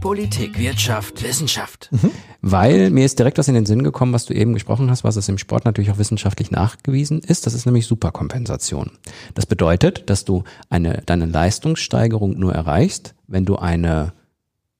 Politik, 0.07 0.57
Wirtschaft, 0.57 1.21
Wissenschaft. 1.21 1.89
Mhm. 1.91 2.11
Weil 2.41 2.91
mir 2.91 3.03
ist 3.03 3.19
direkt 3.19 3.37
was 3.39 3.49
in 3.49 3.55
den 3.55 3.65
Sinn 3.65 3.83
gekommen, 3.83 4.13
was 4.13 4.23
du 4.23 4.33
eben 4.33 4.53
gesprochen 4.53 4.89
hast, 4.89 5.03
was 5.03 5.17
es 5.17 5.27
im 5.27 5.37
Sport 5.37 5.65
natürlich 5.65 5.91
auch 5.91 5.97
wissenschaftlich 5.97 6.49
nachgewiesen 6.49 7.19
ist. 7.19 7.45
Das 7.45 7.53
ist 7.53 7.65
nämlich 7.65 7.87
Superkompensation. 7.87 8.91
Das 9.33 9.45
bedeutet, 9.45 10.09
dass 10.09 10.23
du 10.23 10.45
eine, 10.69 11.03
deine 11.05 11.25
Leistungssteigerung 11.25 12.39
nur 12.39 12.53
erreichst, 12.53 13.15
wenn 13.27 13.43
du 13.43 13.57
eine 13.57 14.13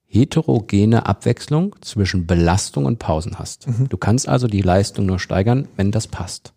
heterogene 0.06 1.08
Abwechslung 1.08 1.76
zwischen 1.82 2.26
Belastung 2.26 2.86
und 2.86 2.98
Pausen 2.98 3.38
hast. 3.38 3.68
Mhm. 3.68 3.90
Du 3.90 3.98
kannst 3.98 4.30
also 4.30 4.48
die 4.48 4.62
Leistung 4.62 5.08
nur 5.08 5.20
steigern, 5.20 5.68
wenn 5.76 5.92
das 5.92 6.08
passt. 6.08 6.54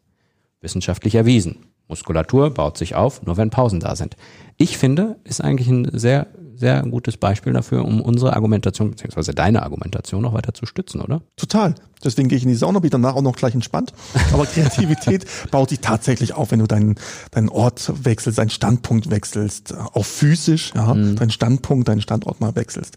Wissenschaftlich 0.60 1.16
erwiesen. 1.16 1.66
Muskulatur 1.88 2.50
baut 2.50 2.78
sich 2.78 2.94
auf, 2.94 3.26
nur 3.26 3.36
wenn 3.36 3.50
Pausen 3.50 3.80
da 3.80 3.96
sind. 3.96 4.16
Ich 4.58 4.78
finde, 4.78 5.16
ist 5.24 5.40
eigentlich 5.40 5.66
ein 5.66 5.90
sehr 5.92 6.28
sehr 6.60 6.82
gutes 6.82 7.16
Beispiel 7.16 7.52
dafür, 7.52 7.84
um 7.84 8.00
unsere 8.00 8.34
Argumentation 8.34 8.90
beziehungsweise 8.90 9.34
deine 9.34 9.62
Argumentation 9.62 10.22
noch 10.22 10.34
weiter 10.34 10.52
zu 10.52 10.66
stützen, 10.66 11.00
oder? 11.00 11.22
Total. 11.36 11.74
Deswegen 12.04 12.28
gehe 12.28 12.38
ich 12.38 12.44
in 12.44 12.50
die 12.50 12.54
Sauna, 12.54 12.78
bin 12.78 12.90
danach 12.90 13.14
auch 13.14 13.22
noch 13.22 13.36
gleich 13.36 13.54
entspannt. 13.54 13.92
Aber 14.32 14.46
Kreativität 14.46 15.26
baut 15.50 15.70
sich 15.70 15.80
tatsächlich 15.80 16.34
auf, 16.34 16.50
wenn 16.50 16.60
du 16.60 16.66
deinen, 16.66 16.96
deinen 17.30 17.48
Ort 17.48 17.92
wechselst, 18.04 18.38
deinen 18.38 18.50
Standpunkt 18.50 19.10
wechselst, 19.10 19.74
auch 19.74 20.04
physisch, 20.04 20.72
ja, 20.74 20.94
mhm. 20.94 21.16
deinen 21.16 21.30
Standpunkt, 21.30 21.88
deinen 21.88 22.02
Standort 22.02 22.40
mal 22.40 22.54
wechselst. 22.54 22.96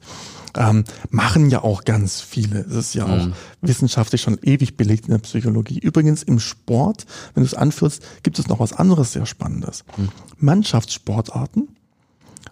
Ähm, 0.55 0.83
machen 1.09 1.49
ja 1.49 1.63
auch 1.63 1.83
ganz 1.83 2.21
viele. 2.21 2.63
Das 2.63 2.75
ist 2.75 2.93
ja 2.93 3.07
mhm. 3.07 3.13
auch 3.13 3.27
wissenschaftlich 3.61 4.21
schon 4.21 4.37
ewig 4.43 4.77
belegt 4.77 5.05
in 5.05 5.11
der 5.11 5.19
Psychologie. 5.19 5.79
Übrigens 5.79 6.21
im 6.21 6.39
Sport, 6.39 7.05
wenn 7.33 7.43
du 7.43 7.47
es 7.47 7.55
anführst, 7.55 8.03
gibt 8.21 8.37
es 8.37 8.47
noch 8.47 8.59
was 8.59 8.73
anderes 8.73 9.13
sehr 9.13 9.25
Spannendes. 9.25 9.83
Mhm. 9.97 10.09
Mannschaftssportarten 10.37 11.69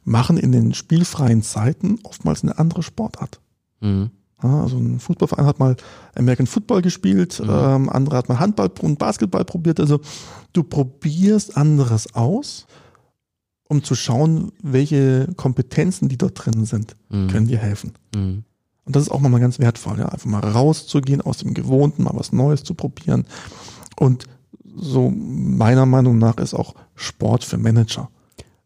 machen 0.04 0.38
in 0.38 0.52
den 0.52 0.74
spielfreien 0.74 1.44
Zeiten 1.44 2.00
oftmals 2.04 2.44
eine 2.44 2.58
andere 2.58 2.84
Sportart. 2.84 3.40
Mhm. 3.82 4.12
Ja, 4.44 4.64
also 4.64 4.78
ein 4.78 5.00
Fußballverein 5.00 5.46
hat 5.46 5.60
mal 5.60 5.76
American 6.16 6.48
Football 6.48 6.82
gespielt, 6.82 7.40
mhm. 7.40 7.50
ähm, 7.50 7.90
andere 7.90 8.18
hat 8.18 8.30
mal 8.30 8.40
Handball 8.40 8.72
und 8.82 8.98
Basketball 8.98 9.46
probiert. 9.46 9.80
Also 9.80 10.00
du 10.54 10.64
probierst 10.64 11.58
anderes 11.58 12.16
aus, 12.16 12.66
um 13.68 13.84
zu 13.84 13.96
schauen, 13.96 14.52
welche 14.62 15.28
Kompetenzen, 15.38 16.10
die 16.10 16.18
dort 16.18 16.44
drin 16.44 16.66
sind, 16.66 16.96
mhm. 17.10 17.28
können 17.28 17.48
dir 17.48 17.60
helfen. 17.60 17.94
Mhm. 18.16 18.44
Und 18.84 18.96
das 18.96 19.04
ist 19.04 19.10
auch 19.10 19.20
mal 19.20 19.40
ganz 19.40 19.60
wertvoll, 19.60 20.00
ja, 20.00 20.10
einfach 20.10 20.26
mal 20.26 20.40
rauszugehen 20.40 21.22
aus 21.22 21.38
dem 21.38 21.54
Gewohnten, 21.54 22.04
mal 22.04 22.16
was 22.16 22.34
Neues 22.34 22.64
zu 22.64 22.74
probieren. 22.74 23.26
Und 23.96 24.26
so 24.76 25.12
meiner 25.12 25.86
Meinung 25.86 26.18
nach 26.18 26.38
ist 26.38 26.56
auch 26.56 26.74
Sport 26.96 27.44
für 27.44 27.58
Manager 27.58 28.10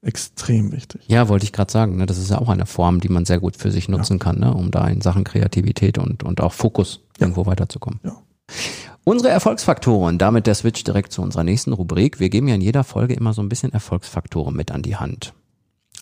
extrem 0.05 0.71
wichtig. 0.71 1.01
Ja, 1.07 1.27
wollte 1.27 1.45
ich 1.45 1.51
gerade 1.51 1.71
sagen. 1.71 1.97
Ne? 1.97 2.05
Das 2.05 2.17
ist 2.17 2.29
ja 2.29 2.39
auch 2.39 2.49
eine 2.49 2.65
Form, 2.65 2.99
die 2.99 3.09
man 3.09 3.25
sehr 3.25 3.39
gut 3.39 3.57
für 3.57 3.71
sich 3.71 3.89
nutzen 3.89 4.17
ja. 4.17 4.23
kann, 4.23 4.39
ne? 4.39 4.53
um 4.53 4.71
da 4.71 4.87
in 4.87 5.01
Sachen 5.01 5.23
Kreativität 5.23 5.97
und, 5.97 6.23
und 6.23 6.41
auch 6.41 6.53
Fokus 6.53 7.01
ja. 7.17 7.25
irgendwo 7.25 7.45
weiterzukommen. 7.45 7.99
Ja. 8.03 8.15
Unsere 9.03 9.29
Erfolgsfaktoren, 9.29 10.17
damit 10.17 10.47
der 10.47 10.55
Switch 10.55 10.83
direkt 10.83 11.11
zu 11.11 11.21
unserer 11.21 11.43
nächsten 11.43 11.73
Rubrik. 11.73 12.19
Wir 12.19 12.29
geben 12.29 12.47
ja 12.47 12.55
in 12.55 12.61
jeder 12.61 12.83
Folge 12.83 13.13
immer 13.13 13.33
so 13.33 13.41
ein 13.41 13.49
bisschen 13.49 13.71
Erfolgsfaktoren 13.71 14.55
mit 14.55 14.71
an 14.71 14.81
die 14.81 14.95
Hand. 14.95 15.33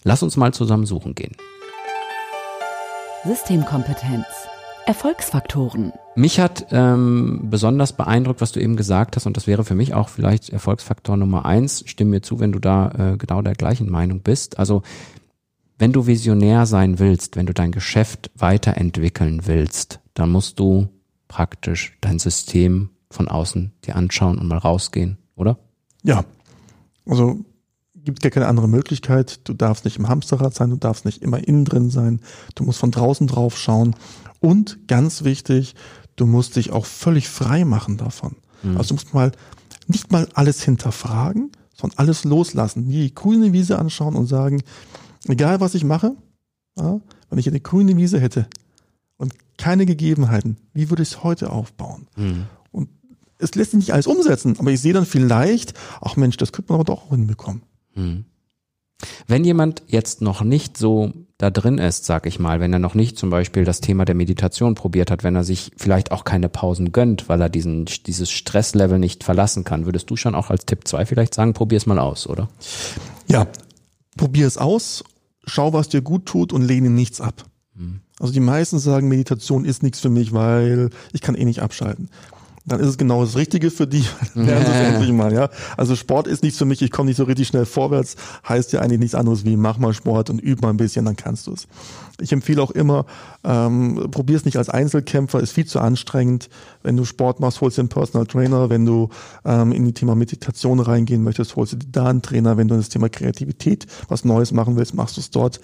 Lass 0.03 0.23
uns 0.23 0.37
mal 0.37 0.53
zusammen 0.53 0.85
suchen 0.85 1.15
gehen. 1.15 1.35
Systemkompetenz. 3.25 4.25
Erfolgsfaktoren. 4.85 5.93
Mich 6.15 6.39
hat 6.39 6.67
ähm, 6.71 7.47
besonders 7.49 7.93
beeindruckt, 7.93 8.41
was 8.41 8.51
du 8.51 8.59
eben 8.59 8.75
gesagt 8.75 9.15
hast, 9.15 9.25
und 9.25 9.37
das 9.37 9.47
wäre 9.47 9.63
für 9.63 9.75
mich 9.75 9.93
auch 9.93 10.09
vielleicht 10.09 10.49
Erfolgsfaktor 10.49 11.17
Nummer 11.17 11.45
eins. 11.45 11.83
Stimme 11.87 12.11
mir 12.11 12.21
zu, 12.21 12.39
wenn 12.39 12.51
du 12.51 12.59
da 12.59 13.13
äh, 13.13 13.17
genau 13.17 13.41
der 13.41 13.53
gleichen 13.53 13.89
Meinung 13.89 14.19
bist. 14.21 14.59
Also 14.59 14.83
wenn 15.77 15.91
du 15.91 16.05
visionär 16.05 16.65
sein 16.65 16.99
willst, 16.99 17.35
wenn 17.35 17.45
du 17.45 17.53
dein 17.53 17.71
Geschäft 17.71 18.31
weiterentwickeln 18.35 19.41
willst, 19.45 19.99
dann 20.13 20.29
musst 20.29 20.59
du 20.59 20.87
praktisch 21.27 21.97
dein 22.01 22.19
System 22.19 22.89
von 23.09 23.27
außen 23.27 23.73
dir 23.85 23.95
anschauen 23.95 24.37
und 24.37 24.47
mal 24.47 24.57
rausgehen, 24.57 25.17
oder? 25.35 25.57
Ja. 26.03 26.25
Also 27.05 27.39
gibt 28.03 28.21
gar 28.21 28.31
keine 28.31 28.47
andere 28.47 28.67
Möglichkeit. 28.67 29.39
Du 29.47 29.53
darfst 29.53 29.85
nicht 29.85 29.97
im 29.97 30.09
Hamsterrad 30.09 30.53
sein, 30.53 30.69
du 30.69 30.75
darfst 30.75 31.05
nicht 31.05 31.21
immer 31.21 31.45
innen 31.47 31.65
drin 31.65 31.89
sein. 31.89 32.19
Du 32.55 32.63
musst 32.63 32.79
von 32.79 32.91
draußen 32.91 33.27
drauf 33.27 33.57
schauen. 33.57 33.95
Und 34.39 34.87
ganz 34.87 35.23
wichtig, 35.23 35.75
du 36.15 36.25
musst 36.25 36.55
dich 36.55 36.71
auch 36.71 36.85
völlig 36.85 37.29
frei 37.29 37.65
machen 37.65 37.97
davon. 37.97 38.35
Mhm. 38.61 38.77
Also 38.77 38.89
du 38.89 38.93
musst 38.95 39.13
mal 39.13 39.31
nicht 39.87 40.11
mal 40.11 40.27
alles 40.33 40.63
hinterfragen, 40.63 41.51
sondern 41.73 41.99
alles 41.99 42.23
loslassen. 42.23 42.89
Die 42.89 43.13
grüne 43.13 43.53
Wiese 43.53 43.79
anschauen 43.79 44.15
und 44.15 44.27
sagen, 44.27 44.63
egal 45.27 45.59
was 45.59 45.75
ich 45.75 45.83
mache, 45.83 46.15
ja, 46.77 46.99
wenn 47.29 47.39
ich 47.39 47.47
eine 47.47 47.59
grüne 47.59 47.95
Wiese 47.97 48.19
hätte 48.19 48.47
und 49.17 49.33
keine 49.57 49.85
Gegebenheiten, 49.85 50.57
wie 50.73 50.89
würde 50.89 51.03
ich 51.03 51.09
es 51.09 51.23
heute 51.23 51.51
aufbauen? 51.51 52.07
Mhm. 52.15 52.45
Und 52.71 52.89
es 53.37 53.55
lässt 53.55 53.71
sich 53.71 53.79
nicht 53.79 53.93
alles 53.93 54.07
umsetzen, 54.07 54.57
aber 54.59 54.71
ich 54.71 54.81
sehe 54.81 54.93
dann 54.93 55.05
vielleicht, 55.05 55.73
ach 56.01 56.15
Mensch, 56.15 56.37
das 56.37 56.51
könnte 56.51 56.71
man 56.71 56.79
aber 56.79 56.85
doch 56.85 57.05
auch 57.05 57.09
hinbekommen. 57.09 57.63
Mhm. 57.95 58.25
Wenn 59.27 59.43
jemand 59.43 59.83
jetzt 59.87 60.21
noch 60.21 60.43
nicht 60.43 60.77
so 60.77 61.11
da 61.37 61.49
drin 61.49 61.77
ist, 61.77 62.05
sag 62.05 62.25
ich 62.25 62.39
mal, 62.39 62.59
wenn 62.59 62.71
er 62.71 62.79
noch 62.79 62.95
nicht 62.95 63.17
zum 63.17 63.29
Beispiel 63.29 63.65
das 63.65 63.81
Thema 63.81 64.05
der 64.05 64.15
Meditation 64.15 64.75
probiert 64.75 65.11
hat, 65.11 65.23
wenn 65.23 65.35
er 65.35 65.43
sich 65.43 65.71
vielleicht 65.75 66.11
auch 66.11 66.23
keine 66.23 66.47
Pausen 66.47 66.91
gönnt, 66.91 67.27
weil 67.27 67.41
er 67.41 67.49
diesen, 67.49 67.85
dieses 68.05 68.31
Stresslevel 68.31 68.99
nicht 68.99 69.23
verlassen 69.23 69.63
kann, 69.63 69.85
würdest 69.85 70.09
du 70.09 70.15
schon 70.15 70.35
auch 70.35 70.49
als 70.49 70.65
Tipp 70.65 70.87
2 70.87 71.05
vielleicht 71.05 71.33
sagen, 71.33 71.53
probier 71.53 71.77
es 71.77 71.85
mal 71.85 71.99
aus, 71.99 72.27
oder? 72.27 72.49
Ja, 73.27 73.47
probier 74.15 74.47
es 74.47 74.57
aus, 74.57 75.03
schau, 75.43 75.73
was 75.73 75.89
dir 75.89 76.01
gut 76.01 76.25
tut 76.25 76.53
und 76.53 76.61
lehne 76.61 76.89
nichts 76.89 77.19
ab. 77.19 77.43
Hm. 77.75 77.99
Also 78.19 78.31
die 78.31 78.39
meisten 78.39 78.79
sagen, 78.79 79.09
Meditation 79.09 79.65
ist 79.65 79.83
nichts 79.83 79.99
für 79.99 80.09
mich, 80.09 80.33
weil 80.33 80.91
ich 81.11 81.21
kann 81.21 81.35
eh 81.35 81.43
nicht 81.43 81.61
abschalten 81.61 82.09
dann 82.65 82.79
ist 82.79 82.87
es 82.87 82.97
genau 82.97 83.23
das 83.23 83.35
Richtige 83.35 83.71
für 83.71 83.87
die. 83.87 84.05
Lernen 84.35 84.65
sie 84.65 84.71
es 84.71 84.79
endlich 84.79 85.11
mal, 85.11 85.33
ja. 85.33 85.49
Also 85.75 85.95
Sport 85.95 86.27
ist 86.27 86.43
nichts 86.43 86.57
für 86.57 86.65
mich, 86.65 86.81
ich 86.81 86.91
komme 86.91 87.07
nicht 87.07 87.17
so 87.17 87.25
richtig 87.25 87.47
schnell 87.47 87.65
vorwärts, 87.65 88.15
heißt 88.47 88.71
ja 88.71 88.79
eigentlich 88.79 88.99
nichts 88.99 89.15
anderes 89.15 89.43
wie 89.43 89.57
mach 89.57 89.77
mal 89.77 89.93
Sport 89.93 90.29
und 90.29 90.41
üb 90.41 90.61
mal 90.61 90.69
ein 90.69 90.77
bisschen, 90.77 91.05
dann 91.05 91.15
kannst 91.15 91.47
du 91.47 91.53
es. 91.53 91.67
Ich 92.21 92.31
empfehle 92.31 92.61
auch 92.61 92.71
immer, 92.71 93.05
ähm, 93.43 94.07
probier 94.11 94.37
es 94.37 94.45
nicht 94.45 94.57
als 94.57 94.69
Einzelkämpfer, 94.69 95.39
ist 95.39 95.51
viel 95.51 95.65
zu 95.65 95.79
anstrengend. 95.79 96.49
Wenn 96.83 96.95
du 96.95 97.05
Sport 97.05 97.39
machst, 97.39 97.59
holst 97.59 97.77
du 97.77 97.81
einen 97.81 97.89
Personal 97.89 98.27
Trainer. 98.27 98.69
Wenn 98.69 98.85
du 98.85 99.09
ähm, 99.45 99.71
in 99.71 99.83
die 99.83 99.93
Thema 99.93 100.15
Meditation 100.15 100.79
reingehen 100.79 101.23
möchtest, 101.23 101.55
holst 101.55 101.73
du 101.73 101.77
dir 101.77 101.87
da 101.91 102.05
einen 102.05 102.21
Trainer. 102.21 102.55
Wenn 102.55 102.67
du 102.67 102.75
in 102.75 102.81
das 102.81 102.89
Thema 102.89 103.09
Kreativität 103.09 103.87
was 104.07 104.25
Neues 104.25 104.51
machen 104.51 104.77
willst, 104.77 104.93
machst 104.93 105.17
du 105.17 105.21
es 105.21 105.31
dort. 105.31 105.59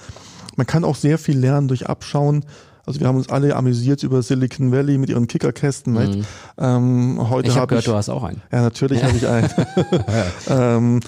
Man 0.56 0.68
kann 0.68 0.84
auch 0.84 0.96
sehr 0.96 1.18
viel 1.18 1.38
lernen 1.38 1.68
durch 1.68 1.88
Abschauen. 1.88 2.44
Also 2.90 3.00
wir 3.02 3.08
haben 3.08 3.18
uns 3.18 3.30
alle 3.30 3.56
amüsiert 3.56 4.02
über 4.02 4.24
Silicon 4.24 4.72
Valley 4.72 4.98
mit 4.98 5.12
ihren 5.12 5.28
Kickerkästen. 5.28 5.94
Mhm. 5.94 6.26
Ähm, 6.58 7.30
heute 7.30 7.50
ich 7.50 7.54
habe 7.54 7.62
hab 7.62 7.70
gehört, 7.70 7.86
ich, 7.86 7.92
du 7.92 7.96
hast 7.96 8.10
auch 8.10 8.24
einen. 8.24 8.42
Ja, 8.52 8.64
natürlich 8.64 9.04
habe 9.04 9.16
ich 9.16 9.28
einen. 9.28 9.48
ähm, 10.50 11.00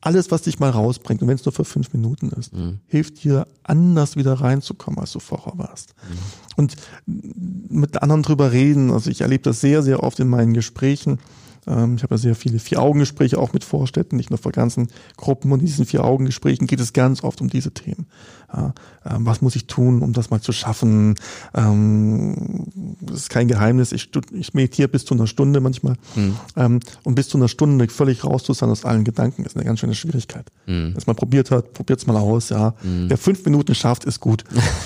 alles, 0.00 0.32
was 0.32 0.42
dich 0.42 0.58
mal 0.58 0.70
rausbringt, 0.70 1.22
und 1.22 1.28
wenn 1.28 1.36
es 1.36 1.44
nur 1.44 1.52
für 1.52 1.64
fünf 1.64 1.92
Minuten 1.92 2.30
ist, 2.30 2.52
mhm. 2.52 2.80
hilft 2.88 3.22
dir, 3.22 3.46
anders 3.62 4.16
wieder 4.16 4.32
reinzukommen, 4.32 4.98
als 4.98 5.12
du 5.12 5.20
vorher 5.20 5.52
warst. 5.56 5.94
Mhm. 6.02 6.18
Und 6.56 6.74
mit 7.06 8.02
anderen 8.02 8.24
drüber 8.24 8.50
reden, 8.50 8.90
also 8.90 9.08
ich 9.08 9.20
erlebe 9.20 9.44
das 9.44 9.60
sehr, 9.60 9.84
sehr 9.84 10.02
oft 10.02 10.18
in 10.18 10.26
meinen 10.26 10.52
Gesprächen, 10.52 11.20
Ähm, 11.66 11.96
ich 11.96 12.02
habe 12.02 12.14
ja 12.14 12.18
sehr 12.18 12.34
viele 12.34 12.58
Vier-Augen-Gespräche 12.58 13.38
auch 13.38 13.52
mit 13.52 13.64
Vorstädten, 13.64 14.16
nicht 14.16 14.30
nur 14.30 14.38
vor 14.38 14.52
ganzen 14.52 14.88
Gruppen. 15.16 15.52
Und 15.52 15.60
in 15.60 15.66
diesen 15.66 15.86
Vier-Augen-Gesprächen 15.86 16.66
geht 16.66 16.80
es 16.80 16.92
ganz 16.92 17.22
oft 17.22 17.40
um 17.40 17.48
diese 17.48 17.72
Themen. 17.72 18.06
Ja, 18.54 18.74
ähm, 19.06 19.24
was 19.24 19.40
muss 19.40 19.56
ich 19.56 19.66
tun, 19.66 20.02
um 20.02 20.12
das 20.12 20.30
mal 20.30 20.40
zu 20.40 20.52
schaffen? 20.52 21.14
Ähm, 21.54 22.66
das 23.00 23.20
ist 23.20 23.30
kein 23.30 23.48
Geheimnis. 23.48 23.92
Ich, 23.92 24.10
ich 24.32 24.54
meditiere 24.54 24.88
bis 24.88 25.04
zu 25.04 25.14
einer 25.14 25.26
Stunde 25.26 25.60
manchmal. 25.60 25.94
Mhm. 26.14 26.36
Ähm, 26.56 26.80
und 27.04 27.14
bis 27.14 27.28
zu 27.28 27.38
einer 27.38 27.48
Stunde 27.48 27.88
völlig 27.88 28.24
raus 28.24 28.44
zu 28.44 28.52
sein 28.52 28.68
aus 28.68 28.84
allen 28.84 29.04
Gedanken 29.04 29.44
ist 29.44 29.56
eine 29.56 29.64
ganz 29.64 29.80
schöne 29.80 29.94
Schwierigkeit. 29.94 30.46
Mhm. 30.66 30.94
Dass 30.94 31.06
man 31.06 31.16
probiert 31.16 31.50
hat, 31.50 31.72
probiert 31.72 32.00
es 32.00 32.06
mal 32.06 32.16
aus. 32.16 32.50
Ja, 32.50 32.74
mhm. 32.82 33.08
Wer 33.08 33.16
fünf 33.16 33.44
Minuten 33.44 33.74
schafft, 33.74 34.04
ist 34.04 34.20
gut. 34.20 34.44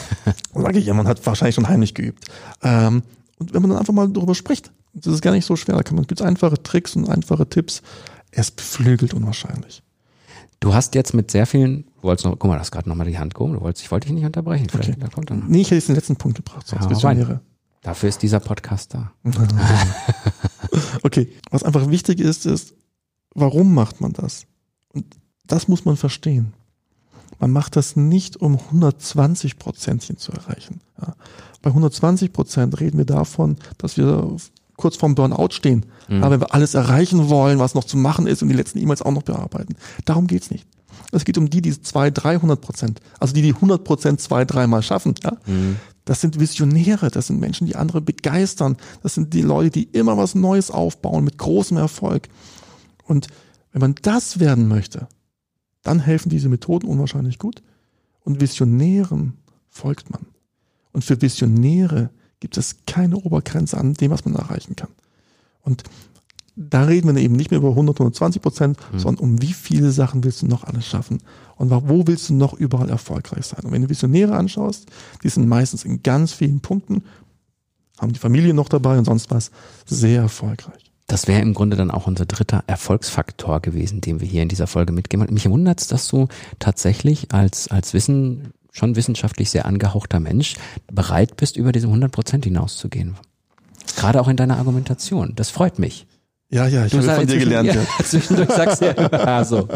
Sage 0.54 0.78
ich 0.78 0.87
immer, 0.87 0.99
man 0.99 1.09
hat 1.09 1.25
wahrscheinlich 1.26 1.54
schon 1.54 1.68
heimlich 1.68 1.95
geübt. 1.95 2.25
Ähm, 2.62 3.02
und 3.38 3.52
wenn 3.52 3.62
man 3.62 3.71
dann 3.71 3.78
einfach 3.80 3.92
mal 3.92 4.09
darüber 4.09 4.35
spricht, 4.35 4.71
das 4.96 5.14
ist 5.14 5.22
gar 5.22 5.32
nicht 5.32 5.44
so 5.44 5.56
schwer. 5.56 5.76
Da 5.76 5.82
kann 5.82 5.96
man, 5.96 6.06
gibt's 6.06 6.22
einfache 6.22 6.62
Tricks 6.62 6.96
und 6.96 7.08
einfache 7.08 7.48
Tipps. 7.48 7.82
Er 8.30 8.40
ist 8.40 8.56
beflügelt 8.56 9.14
unwahrscheinlich. 9.14 9.82
Du 10.60 10.72
hast 10.74 10.94
jetzt 10.94 11.12
mit 11.12 11.30
sehr 11.30 11.46
vielen, 11.46 11.84
du 12.00 12.04
wolltest 12.04 12.24
noch, 12.24 12.38
guck 12.38 12.48
mal, 12.48 12.54
du 12.54 12.60
hast 12.60 12.70
gerade 12.70 12.88
nochmal 12.88 13.06
die 13.06 13.18
Hand 13.18 13.34
gehoben, 13.34 13.54
du 13.54 13.60
wolltest, 13.60 13.84
ich 13.84 13.90
wollte 13.90 14.06
dich 14.06 14.14
nicht 14.14 14.24
unterbrechen. 14.24 14.68
Vielleicht 14.70 14.90
okay. 14.90 15.00
da 15.00 15.08
kommt 15.08 15.30
dann. 15.30 15.44
Nee, 15.48 15.60
ich 15.60 15.66
hätte 15.66 15.76
jetzt 15.76 15.88
den 15.88 15.96
letzten 15.96 16.16
Punkt 16.16 16.38
gebracht, 16.38 16.66
sonst 16.66 16.84
ja, 16.84 16.90
Visionäre. 16.90 17.40
Dafür 17.82 18.08
ist 18.08 18.22
dieser 18.22 18.40
Podcast 18.40 18.94
da. 18.94 19.12
okay, 21.02 21.30
was 21.50 21.62
einfach 21.62 21.88
wichtig 21.90 22.20
ist, 22.20 22.46
ist, 22.46 22.74
warum 23.34 23.74
macht 23.74 24.00
man 24.00 24.12
das? 24.12 24.46
Und 24.92 25.04
das 25.46 25.68
muss 25.68 25.84
man 25.84 25.96
verstehen. 25.96 26.54
Man 27.38 27.50
macht 27.50 27.76
das 27.76 27.96
nicht, 27.96 28.38
um 28.38 28.58
120 28.58 29.58
Prozentchen 29.58 30.16
zu 30.16 30.32
erreichen. 30.32 30.80
Ja. 31.00 31.14
Bei 31.60 31.70
120 31.70 32.32
Prozent 32.32 32.80
reden 32.80 32.98
wir 32.98 33.04
davon, 33.04 33.56
dass 33.78 33.98
wir 33.98 34.36
kurz 34.76 34.97
vorm 34.97 35.14
Burnout 35.14 35.52
stehen. 35.52 35.87
Mhm. 36.09 36.23
Aber 36.23 36.33
wenn 36.33 36.40
wir 36.40 36.54
alles 36.54 36.75
erreichen 36.75 37.28
wollen, 37.28 37.59
was 37.59 37.75
noch 37.75 37.85
zu 37.85 37.97
machen 37.97 38.26
ist 38.26 38.42
und 38.42 38.49
die 38.49 38.54
letzten 38.54 38.78
E-Mails 38.78 39.02
auch 39.02 39.12
noch 39.12 39.23
bearbeiten. 39.23 39.76
Darum 40.04 40.26
geht's 40.26 40.50
nicht. 40.50 40.66
Es 41.12 41.25
geht 41.25 41.38
um 41.38 41.50
die, 41.50 41.62
die 41.62 41.80
zwei, 41.80 42.11
300 42.11 42.61
Prozent, 42.61 43.00
also 43.21 43.33
die, 43.33 43.42
die 43.42 43.54
100 43.54 43.85
Prozent 43.85 44.21
zwei, 44.21 44.45
dreimal 44.45 44.83
schaffen. 44.83 45.14
Ja? 45.23 45.33
Mhm. 45.47 45.76
Das 46.04 46.21
sind 46.21 46.38
Visionäre, 46.38 47.11
das 47.11 47.28
sind 47.28 47.40
Menschen, 47.40 47.66
die 47.66 47.76
andere 47.76 48.00
begeistern. 48.00 48.76
Das 49.02 49.14
sind 49.14 49.35
die 49.35 49.42
Leute, 49.42 49.71
die 49.71 49.85
immer 49.85 50.16
was 50.16 50.35
Neues 50.35 50.71
aufbauen 50.71 51.25
mit 51.25 51.38
großem 51.38 51.76
Erfolg. 51.76 52.28
Und 53.04 53.26
wenn 53.73 53.80
man 53.80 53.95
das 54.02 54.38
werden 54.38 54.68
möchte, 54.68 55.09
dann 55.83 56.00
helfen 56.00 56.28
diese 56.28 56.49
Methoden 56.49 56.88
unwahrscheinlich 56.88 57.38
gut. 57.38 57.62
Und 58.21 58.40
Visionären 58.40 59.35
folgt 59.68 60.11
man. 60.11 60.26
Und 60.92 61.04
für 61.04 61.21
Visionäre 61.21 62.11
gibt 62.40 62.57
es 62.57 62.76
keine 62.87 63.16
Obergrenze 63.16 63.78
an 63.78 63.95
dem, 63.95 64.11
was 64.11 64.25
man 64.25 64.35
erreichen 64.35 64.76
kann. 64.76 64.90
Und 65.62 65.85
da 66.57 66.85
reden 66.85 67.14
wir 67.14 67.23
eben 67.23 67.37
nicht 67.37 67.50
mehr 67.50 67.59
über 67.59 67.71
100, 67.71 67.97
120 68.00 68.40
Prozent, 68.40 68.78
mhm. 68.93 68.99
sondern 68.99 69.25
um 69.25 69.43
wie 69.43 69.52
viele 69.52 69.90
Sachen 69.93 70.25
willst 70.25 70.43
du 70.43 70.47
noch 70.47 70.64
alles 70.64 70.87
schaffen 70.87 71.19
und 71.57 71.71
wo 71.71 72.07
willst 72.07 72.31
du 72.31 72.35
noch 72.35 72.55
überall 72.55 72.88
erfolgreich 72.88 73.47
sein. 73.47 73.61
Und 73.64 73.73
wenn 73.73 73.83
du 73.83 73.90
Visionäre 73.90 74.35
anschaust, 74.35 74.87
die 75.23 75.28
sind 75.28 75.49
meistens 75.49 75.85
in 75.85 76.02
ganz 76.02 76.33
vielen 76.33 76.61
Punkten, 76.61 77.05
haben 77.99 78.12
die 78.12 78.19
Familie 78.19 78.55
noch 78.55 78.69
dabei 78.69 78.99
und 78.99 79.05
sonst 79.05 79.31
was, 79.31 79.50
sehr 79.85 80.23
erfolgreich. 80.23 80.93
Das 81.07 81.28
wäre 81.28 81.40
im 81.40 81.55
Grunde 81.55 81.76
dann 81.76 81.90
auch 81.90 82.07
unser 82.07 82.26
dritter 82.26 82.64
Erfolgsfaktor 82.66 83.61
gewesen, 83.61 84.00
den 84.00 84.21
wir 84.21 84.26
hier 84.26 84.43
in 84.43 84.49
dieser 84.49 84.66
Folge 84.66 84.93
mitgeben. 84.93 85.26
Mich 85.33 85.49
wundert 85.49 85.81
es, 85.81 85.87
dass 85.87 86.09
du 86.09 86.26
tatsächlich 86.59 87.33
als, 87.33 87.69
als 87.69 87.95
Wissen, 87.95 88.52
schon 88.76 88.95
wissenschaftlich 88.95 89.50
sehr 89.50 89.64
angehauchter 89.64 90.21
Mensch 90.21 90.54
bereit 90.92 91.37
bist, 91.37 91.56
über 91.56 91.73
diese 91.73 91.87
100 91.87 92.12
Prozent 92.12 92.45
hinauszugehen. 92.45 93.16
Gerade 93.97 94.21
auch 94.21 94.28
in 94.28 94.37
deiner 94.37 94.59
Argumentation. 94.59 95.33
Das 95.35 95.49
freut 95.49 95.78
mich. 95.78 96.06
Ja, 96.50 96.66
ja, 96.66 96.85
ich 96.85 96.92
habe 96.92 97.02
von 97.02 97.26
dir 97.26 97.38
gelernt. 97.38 97.75
Ja, 97.75 97.83
zwischendurch 98.04 98.50
sagst 98.50 98.83
du 98.83 98.87
ja, 98.87 98.95
also, 98.95 99.66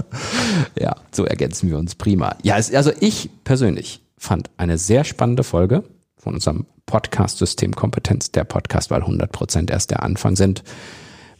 ja, 0.78 0.95
so 1.11 1.25
ergänzen 1.25 1.69
wir 1.71 1.78
uns 1.78 1.95
prima. 1.95 2.37
Ja, 2.42 2.59
es, 2.59 2.73
also 2.73 2.92
ich 3.00 3.30
persönlich 3.42 4.02
fand 4.19 4.50
eine 4.59 4.76
sehr 4.76 5.04
spannende 5.04 5.42
Folge 5.45 5.83
von 6.16 6.35
unserem 6.35 6.66
Podcast 6.85 7.38
System 7.38 7.75
Kompetenz, 7.75 8.30
der 8.30 8.45
Podcast, 8.45 8.90
weil 8.90 9.00
100 9.00 9.33
Prozent 9.33 9.71
erst 9.71 9.90
der 9.90 10.02
Anfang 10.02 10.37
sind. 10.37 10.62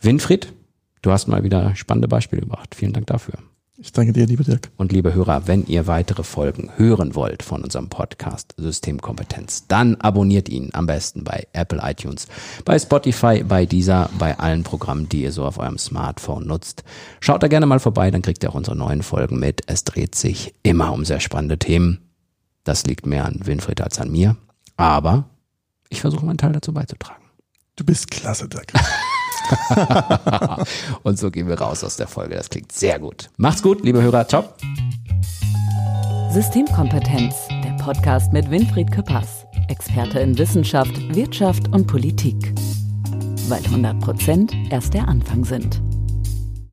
Winfried, 0.01 0.53
du 1.03 1.13
hast 1.13 1.29
mal 1.29 1.45
wieder 1.45 1.77
spannende 1.77 2.09
Beispiele 2.09 2.41
gebracht. 2.41 2.75
Vielen 2.75 2.95
Dank 2.95 3.07
dafür. 3.07 3.35
Ich 3.83 3.93
danke 3.93 4.13
dir, 4.13 4.27
lieber 4.27 4.45
Dirk. 4.45 4.71
Und 4.77 4.93
liebe 4.93 5.15
Hörer, 5.15 5.47
wenn 5.47 5.65
ihr 5.67 5.87
weitere 5.87 6.23
Folgen 6.23 6.71
hören 6.77 7.15
wollt 7.15 7.43
von 7.43 7.65
unserem 7.65 7.89
Podcast 7.89 8.53
Systemkompetenz, 8.59 9.69
dann 9.69 9.97
abonniert 9.97 10.51
ihn 10.51 10.69
am 10.75 10.85
besten 10.85 11.25
bei 11.25 11.47
Apple 11.55 11.81
iTunes, 11.83 12.29
bei 12.67 12.79
Spotify, 12.79 13.43
bei 13.43 13.65
dieser, 13.65 14.11
bei 14.19 14.39
allen 14.39 14.65
Programmen, 14.65 15.09
die 15.09 15.23
ihr 15.23 15.33
so 15.33 15.47
auf 15.47 15.57
eurem 15.57 15.79
Smartphone 15.79 16.47
nutzt. 16.47 16.85
Schaut 17.21 17.43
da 17.43 17.49
gerne 17.49 17.65
mal 17.65 17.81
vorbei, 17.81 18.11
dann 18.11 18.21
kriegt 18.21 18.43
ihr 18.43 18.51
auch 18.51 18.55
unsere 18.55 18.77
neuen 18.77 19.03
Folgen 19.03 19.39
mit. 19.39 19.63
Es 19.67 19.83
dreht 19.85 20.15
sich 20.15 20.55
immer 20.63 20.93
um 20.93 21.07
sehr 21.07 21.21
spannende 21.21 21.59
Themen. 21.59 22.01
Das 22.65 22.85
liegt 22.85 23.07
mehr 23.07 23.25
an 23.25 23.41
Winfried 23.47 23.81
als 23.81 23.99
an 23.99 24.13
mir. 24.13 24.37
Aber 24.77 25.31
ich 25.89 26.03
versuche 26.03 26.27
meinen 26.27 26.37
Teil 26.37 26.53
dazu 26.53 26.75
beizutragen. 26.75 27.25
Du 27.77 27.85
bist 27.85 28.11
klasse, 28.11 28.47
Dirk. 28.47 28.75
Und 31.03 31.19
so 31.19 31.31
gehen 31.31 31.49
wir 31.49 31.61
raus 31.61 31.85
aus 31.85 31.97
der 31.97 32.09
Folge. 32.09 32.35
Das 32.35 32.51
klingt 32.51 32.73
sehr 32.73 32.99
gut. 32.99 33.31
Macht's 33.37 33.63
gut, 33.63 33.85
liebe 33.85 34.03
Hörer. 34.03 34.27
Ciao. 34.29 34.45
Systemkompetenz, 36.33 37.35
der 37.65 37.77
Podcast 37.83 38.33
mit 38.33 38.51
Winfried 38.51 38.93
Küppers, 38.93 39.47
Experte 39.69 40.21
in 40.21 40.39
Wissenschaft, 40.39 40.97
Wirtschaft 41.15 41.69
und 41.73 41.87
Politik. 41.87 42.55
Weil 43.49 43.65
100 43.65 43.99
Prozent 44.01 44.53
erst 44.71 44.95
der 44.95 45.09
Anfang 45.09 45.45
sind. 45.45 45.83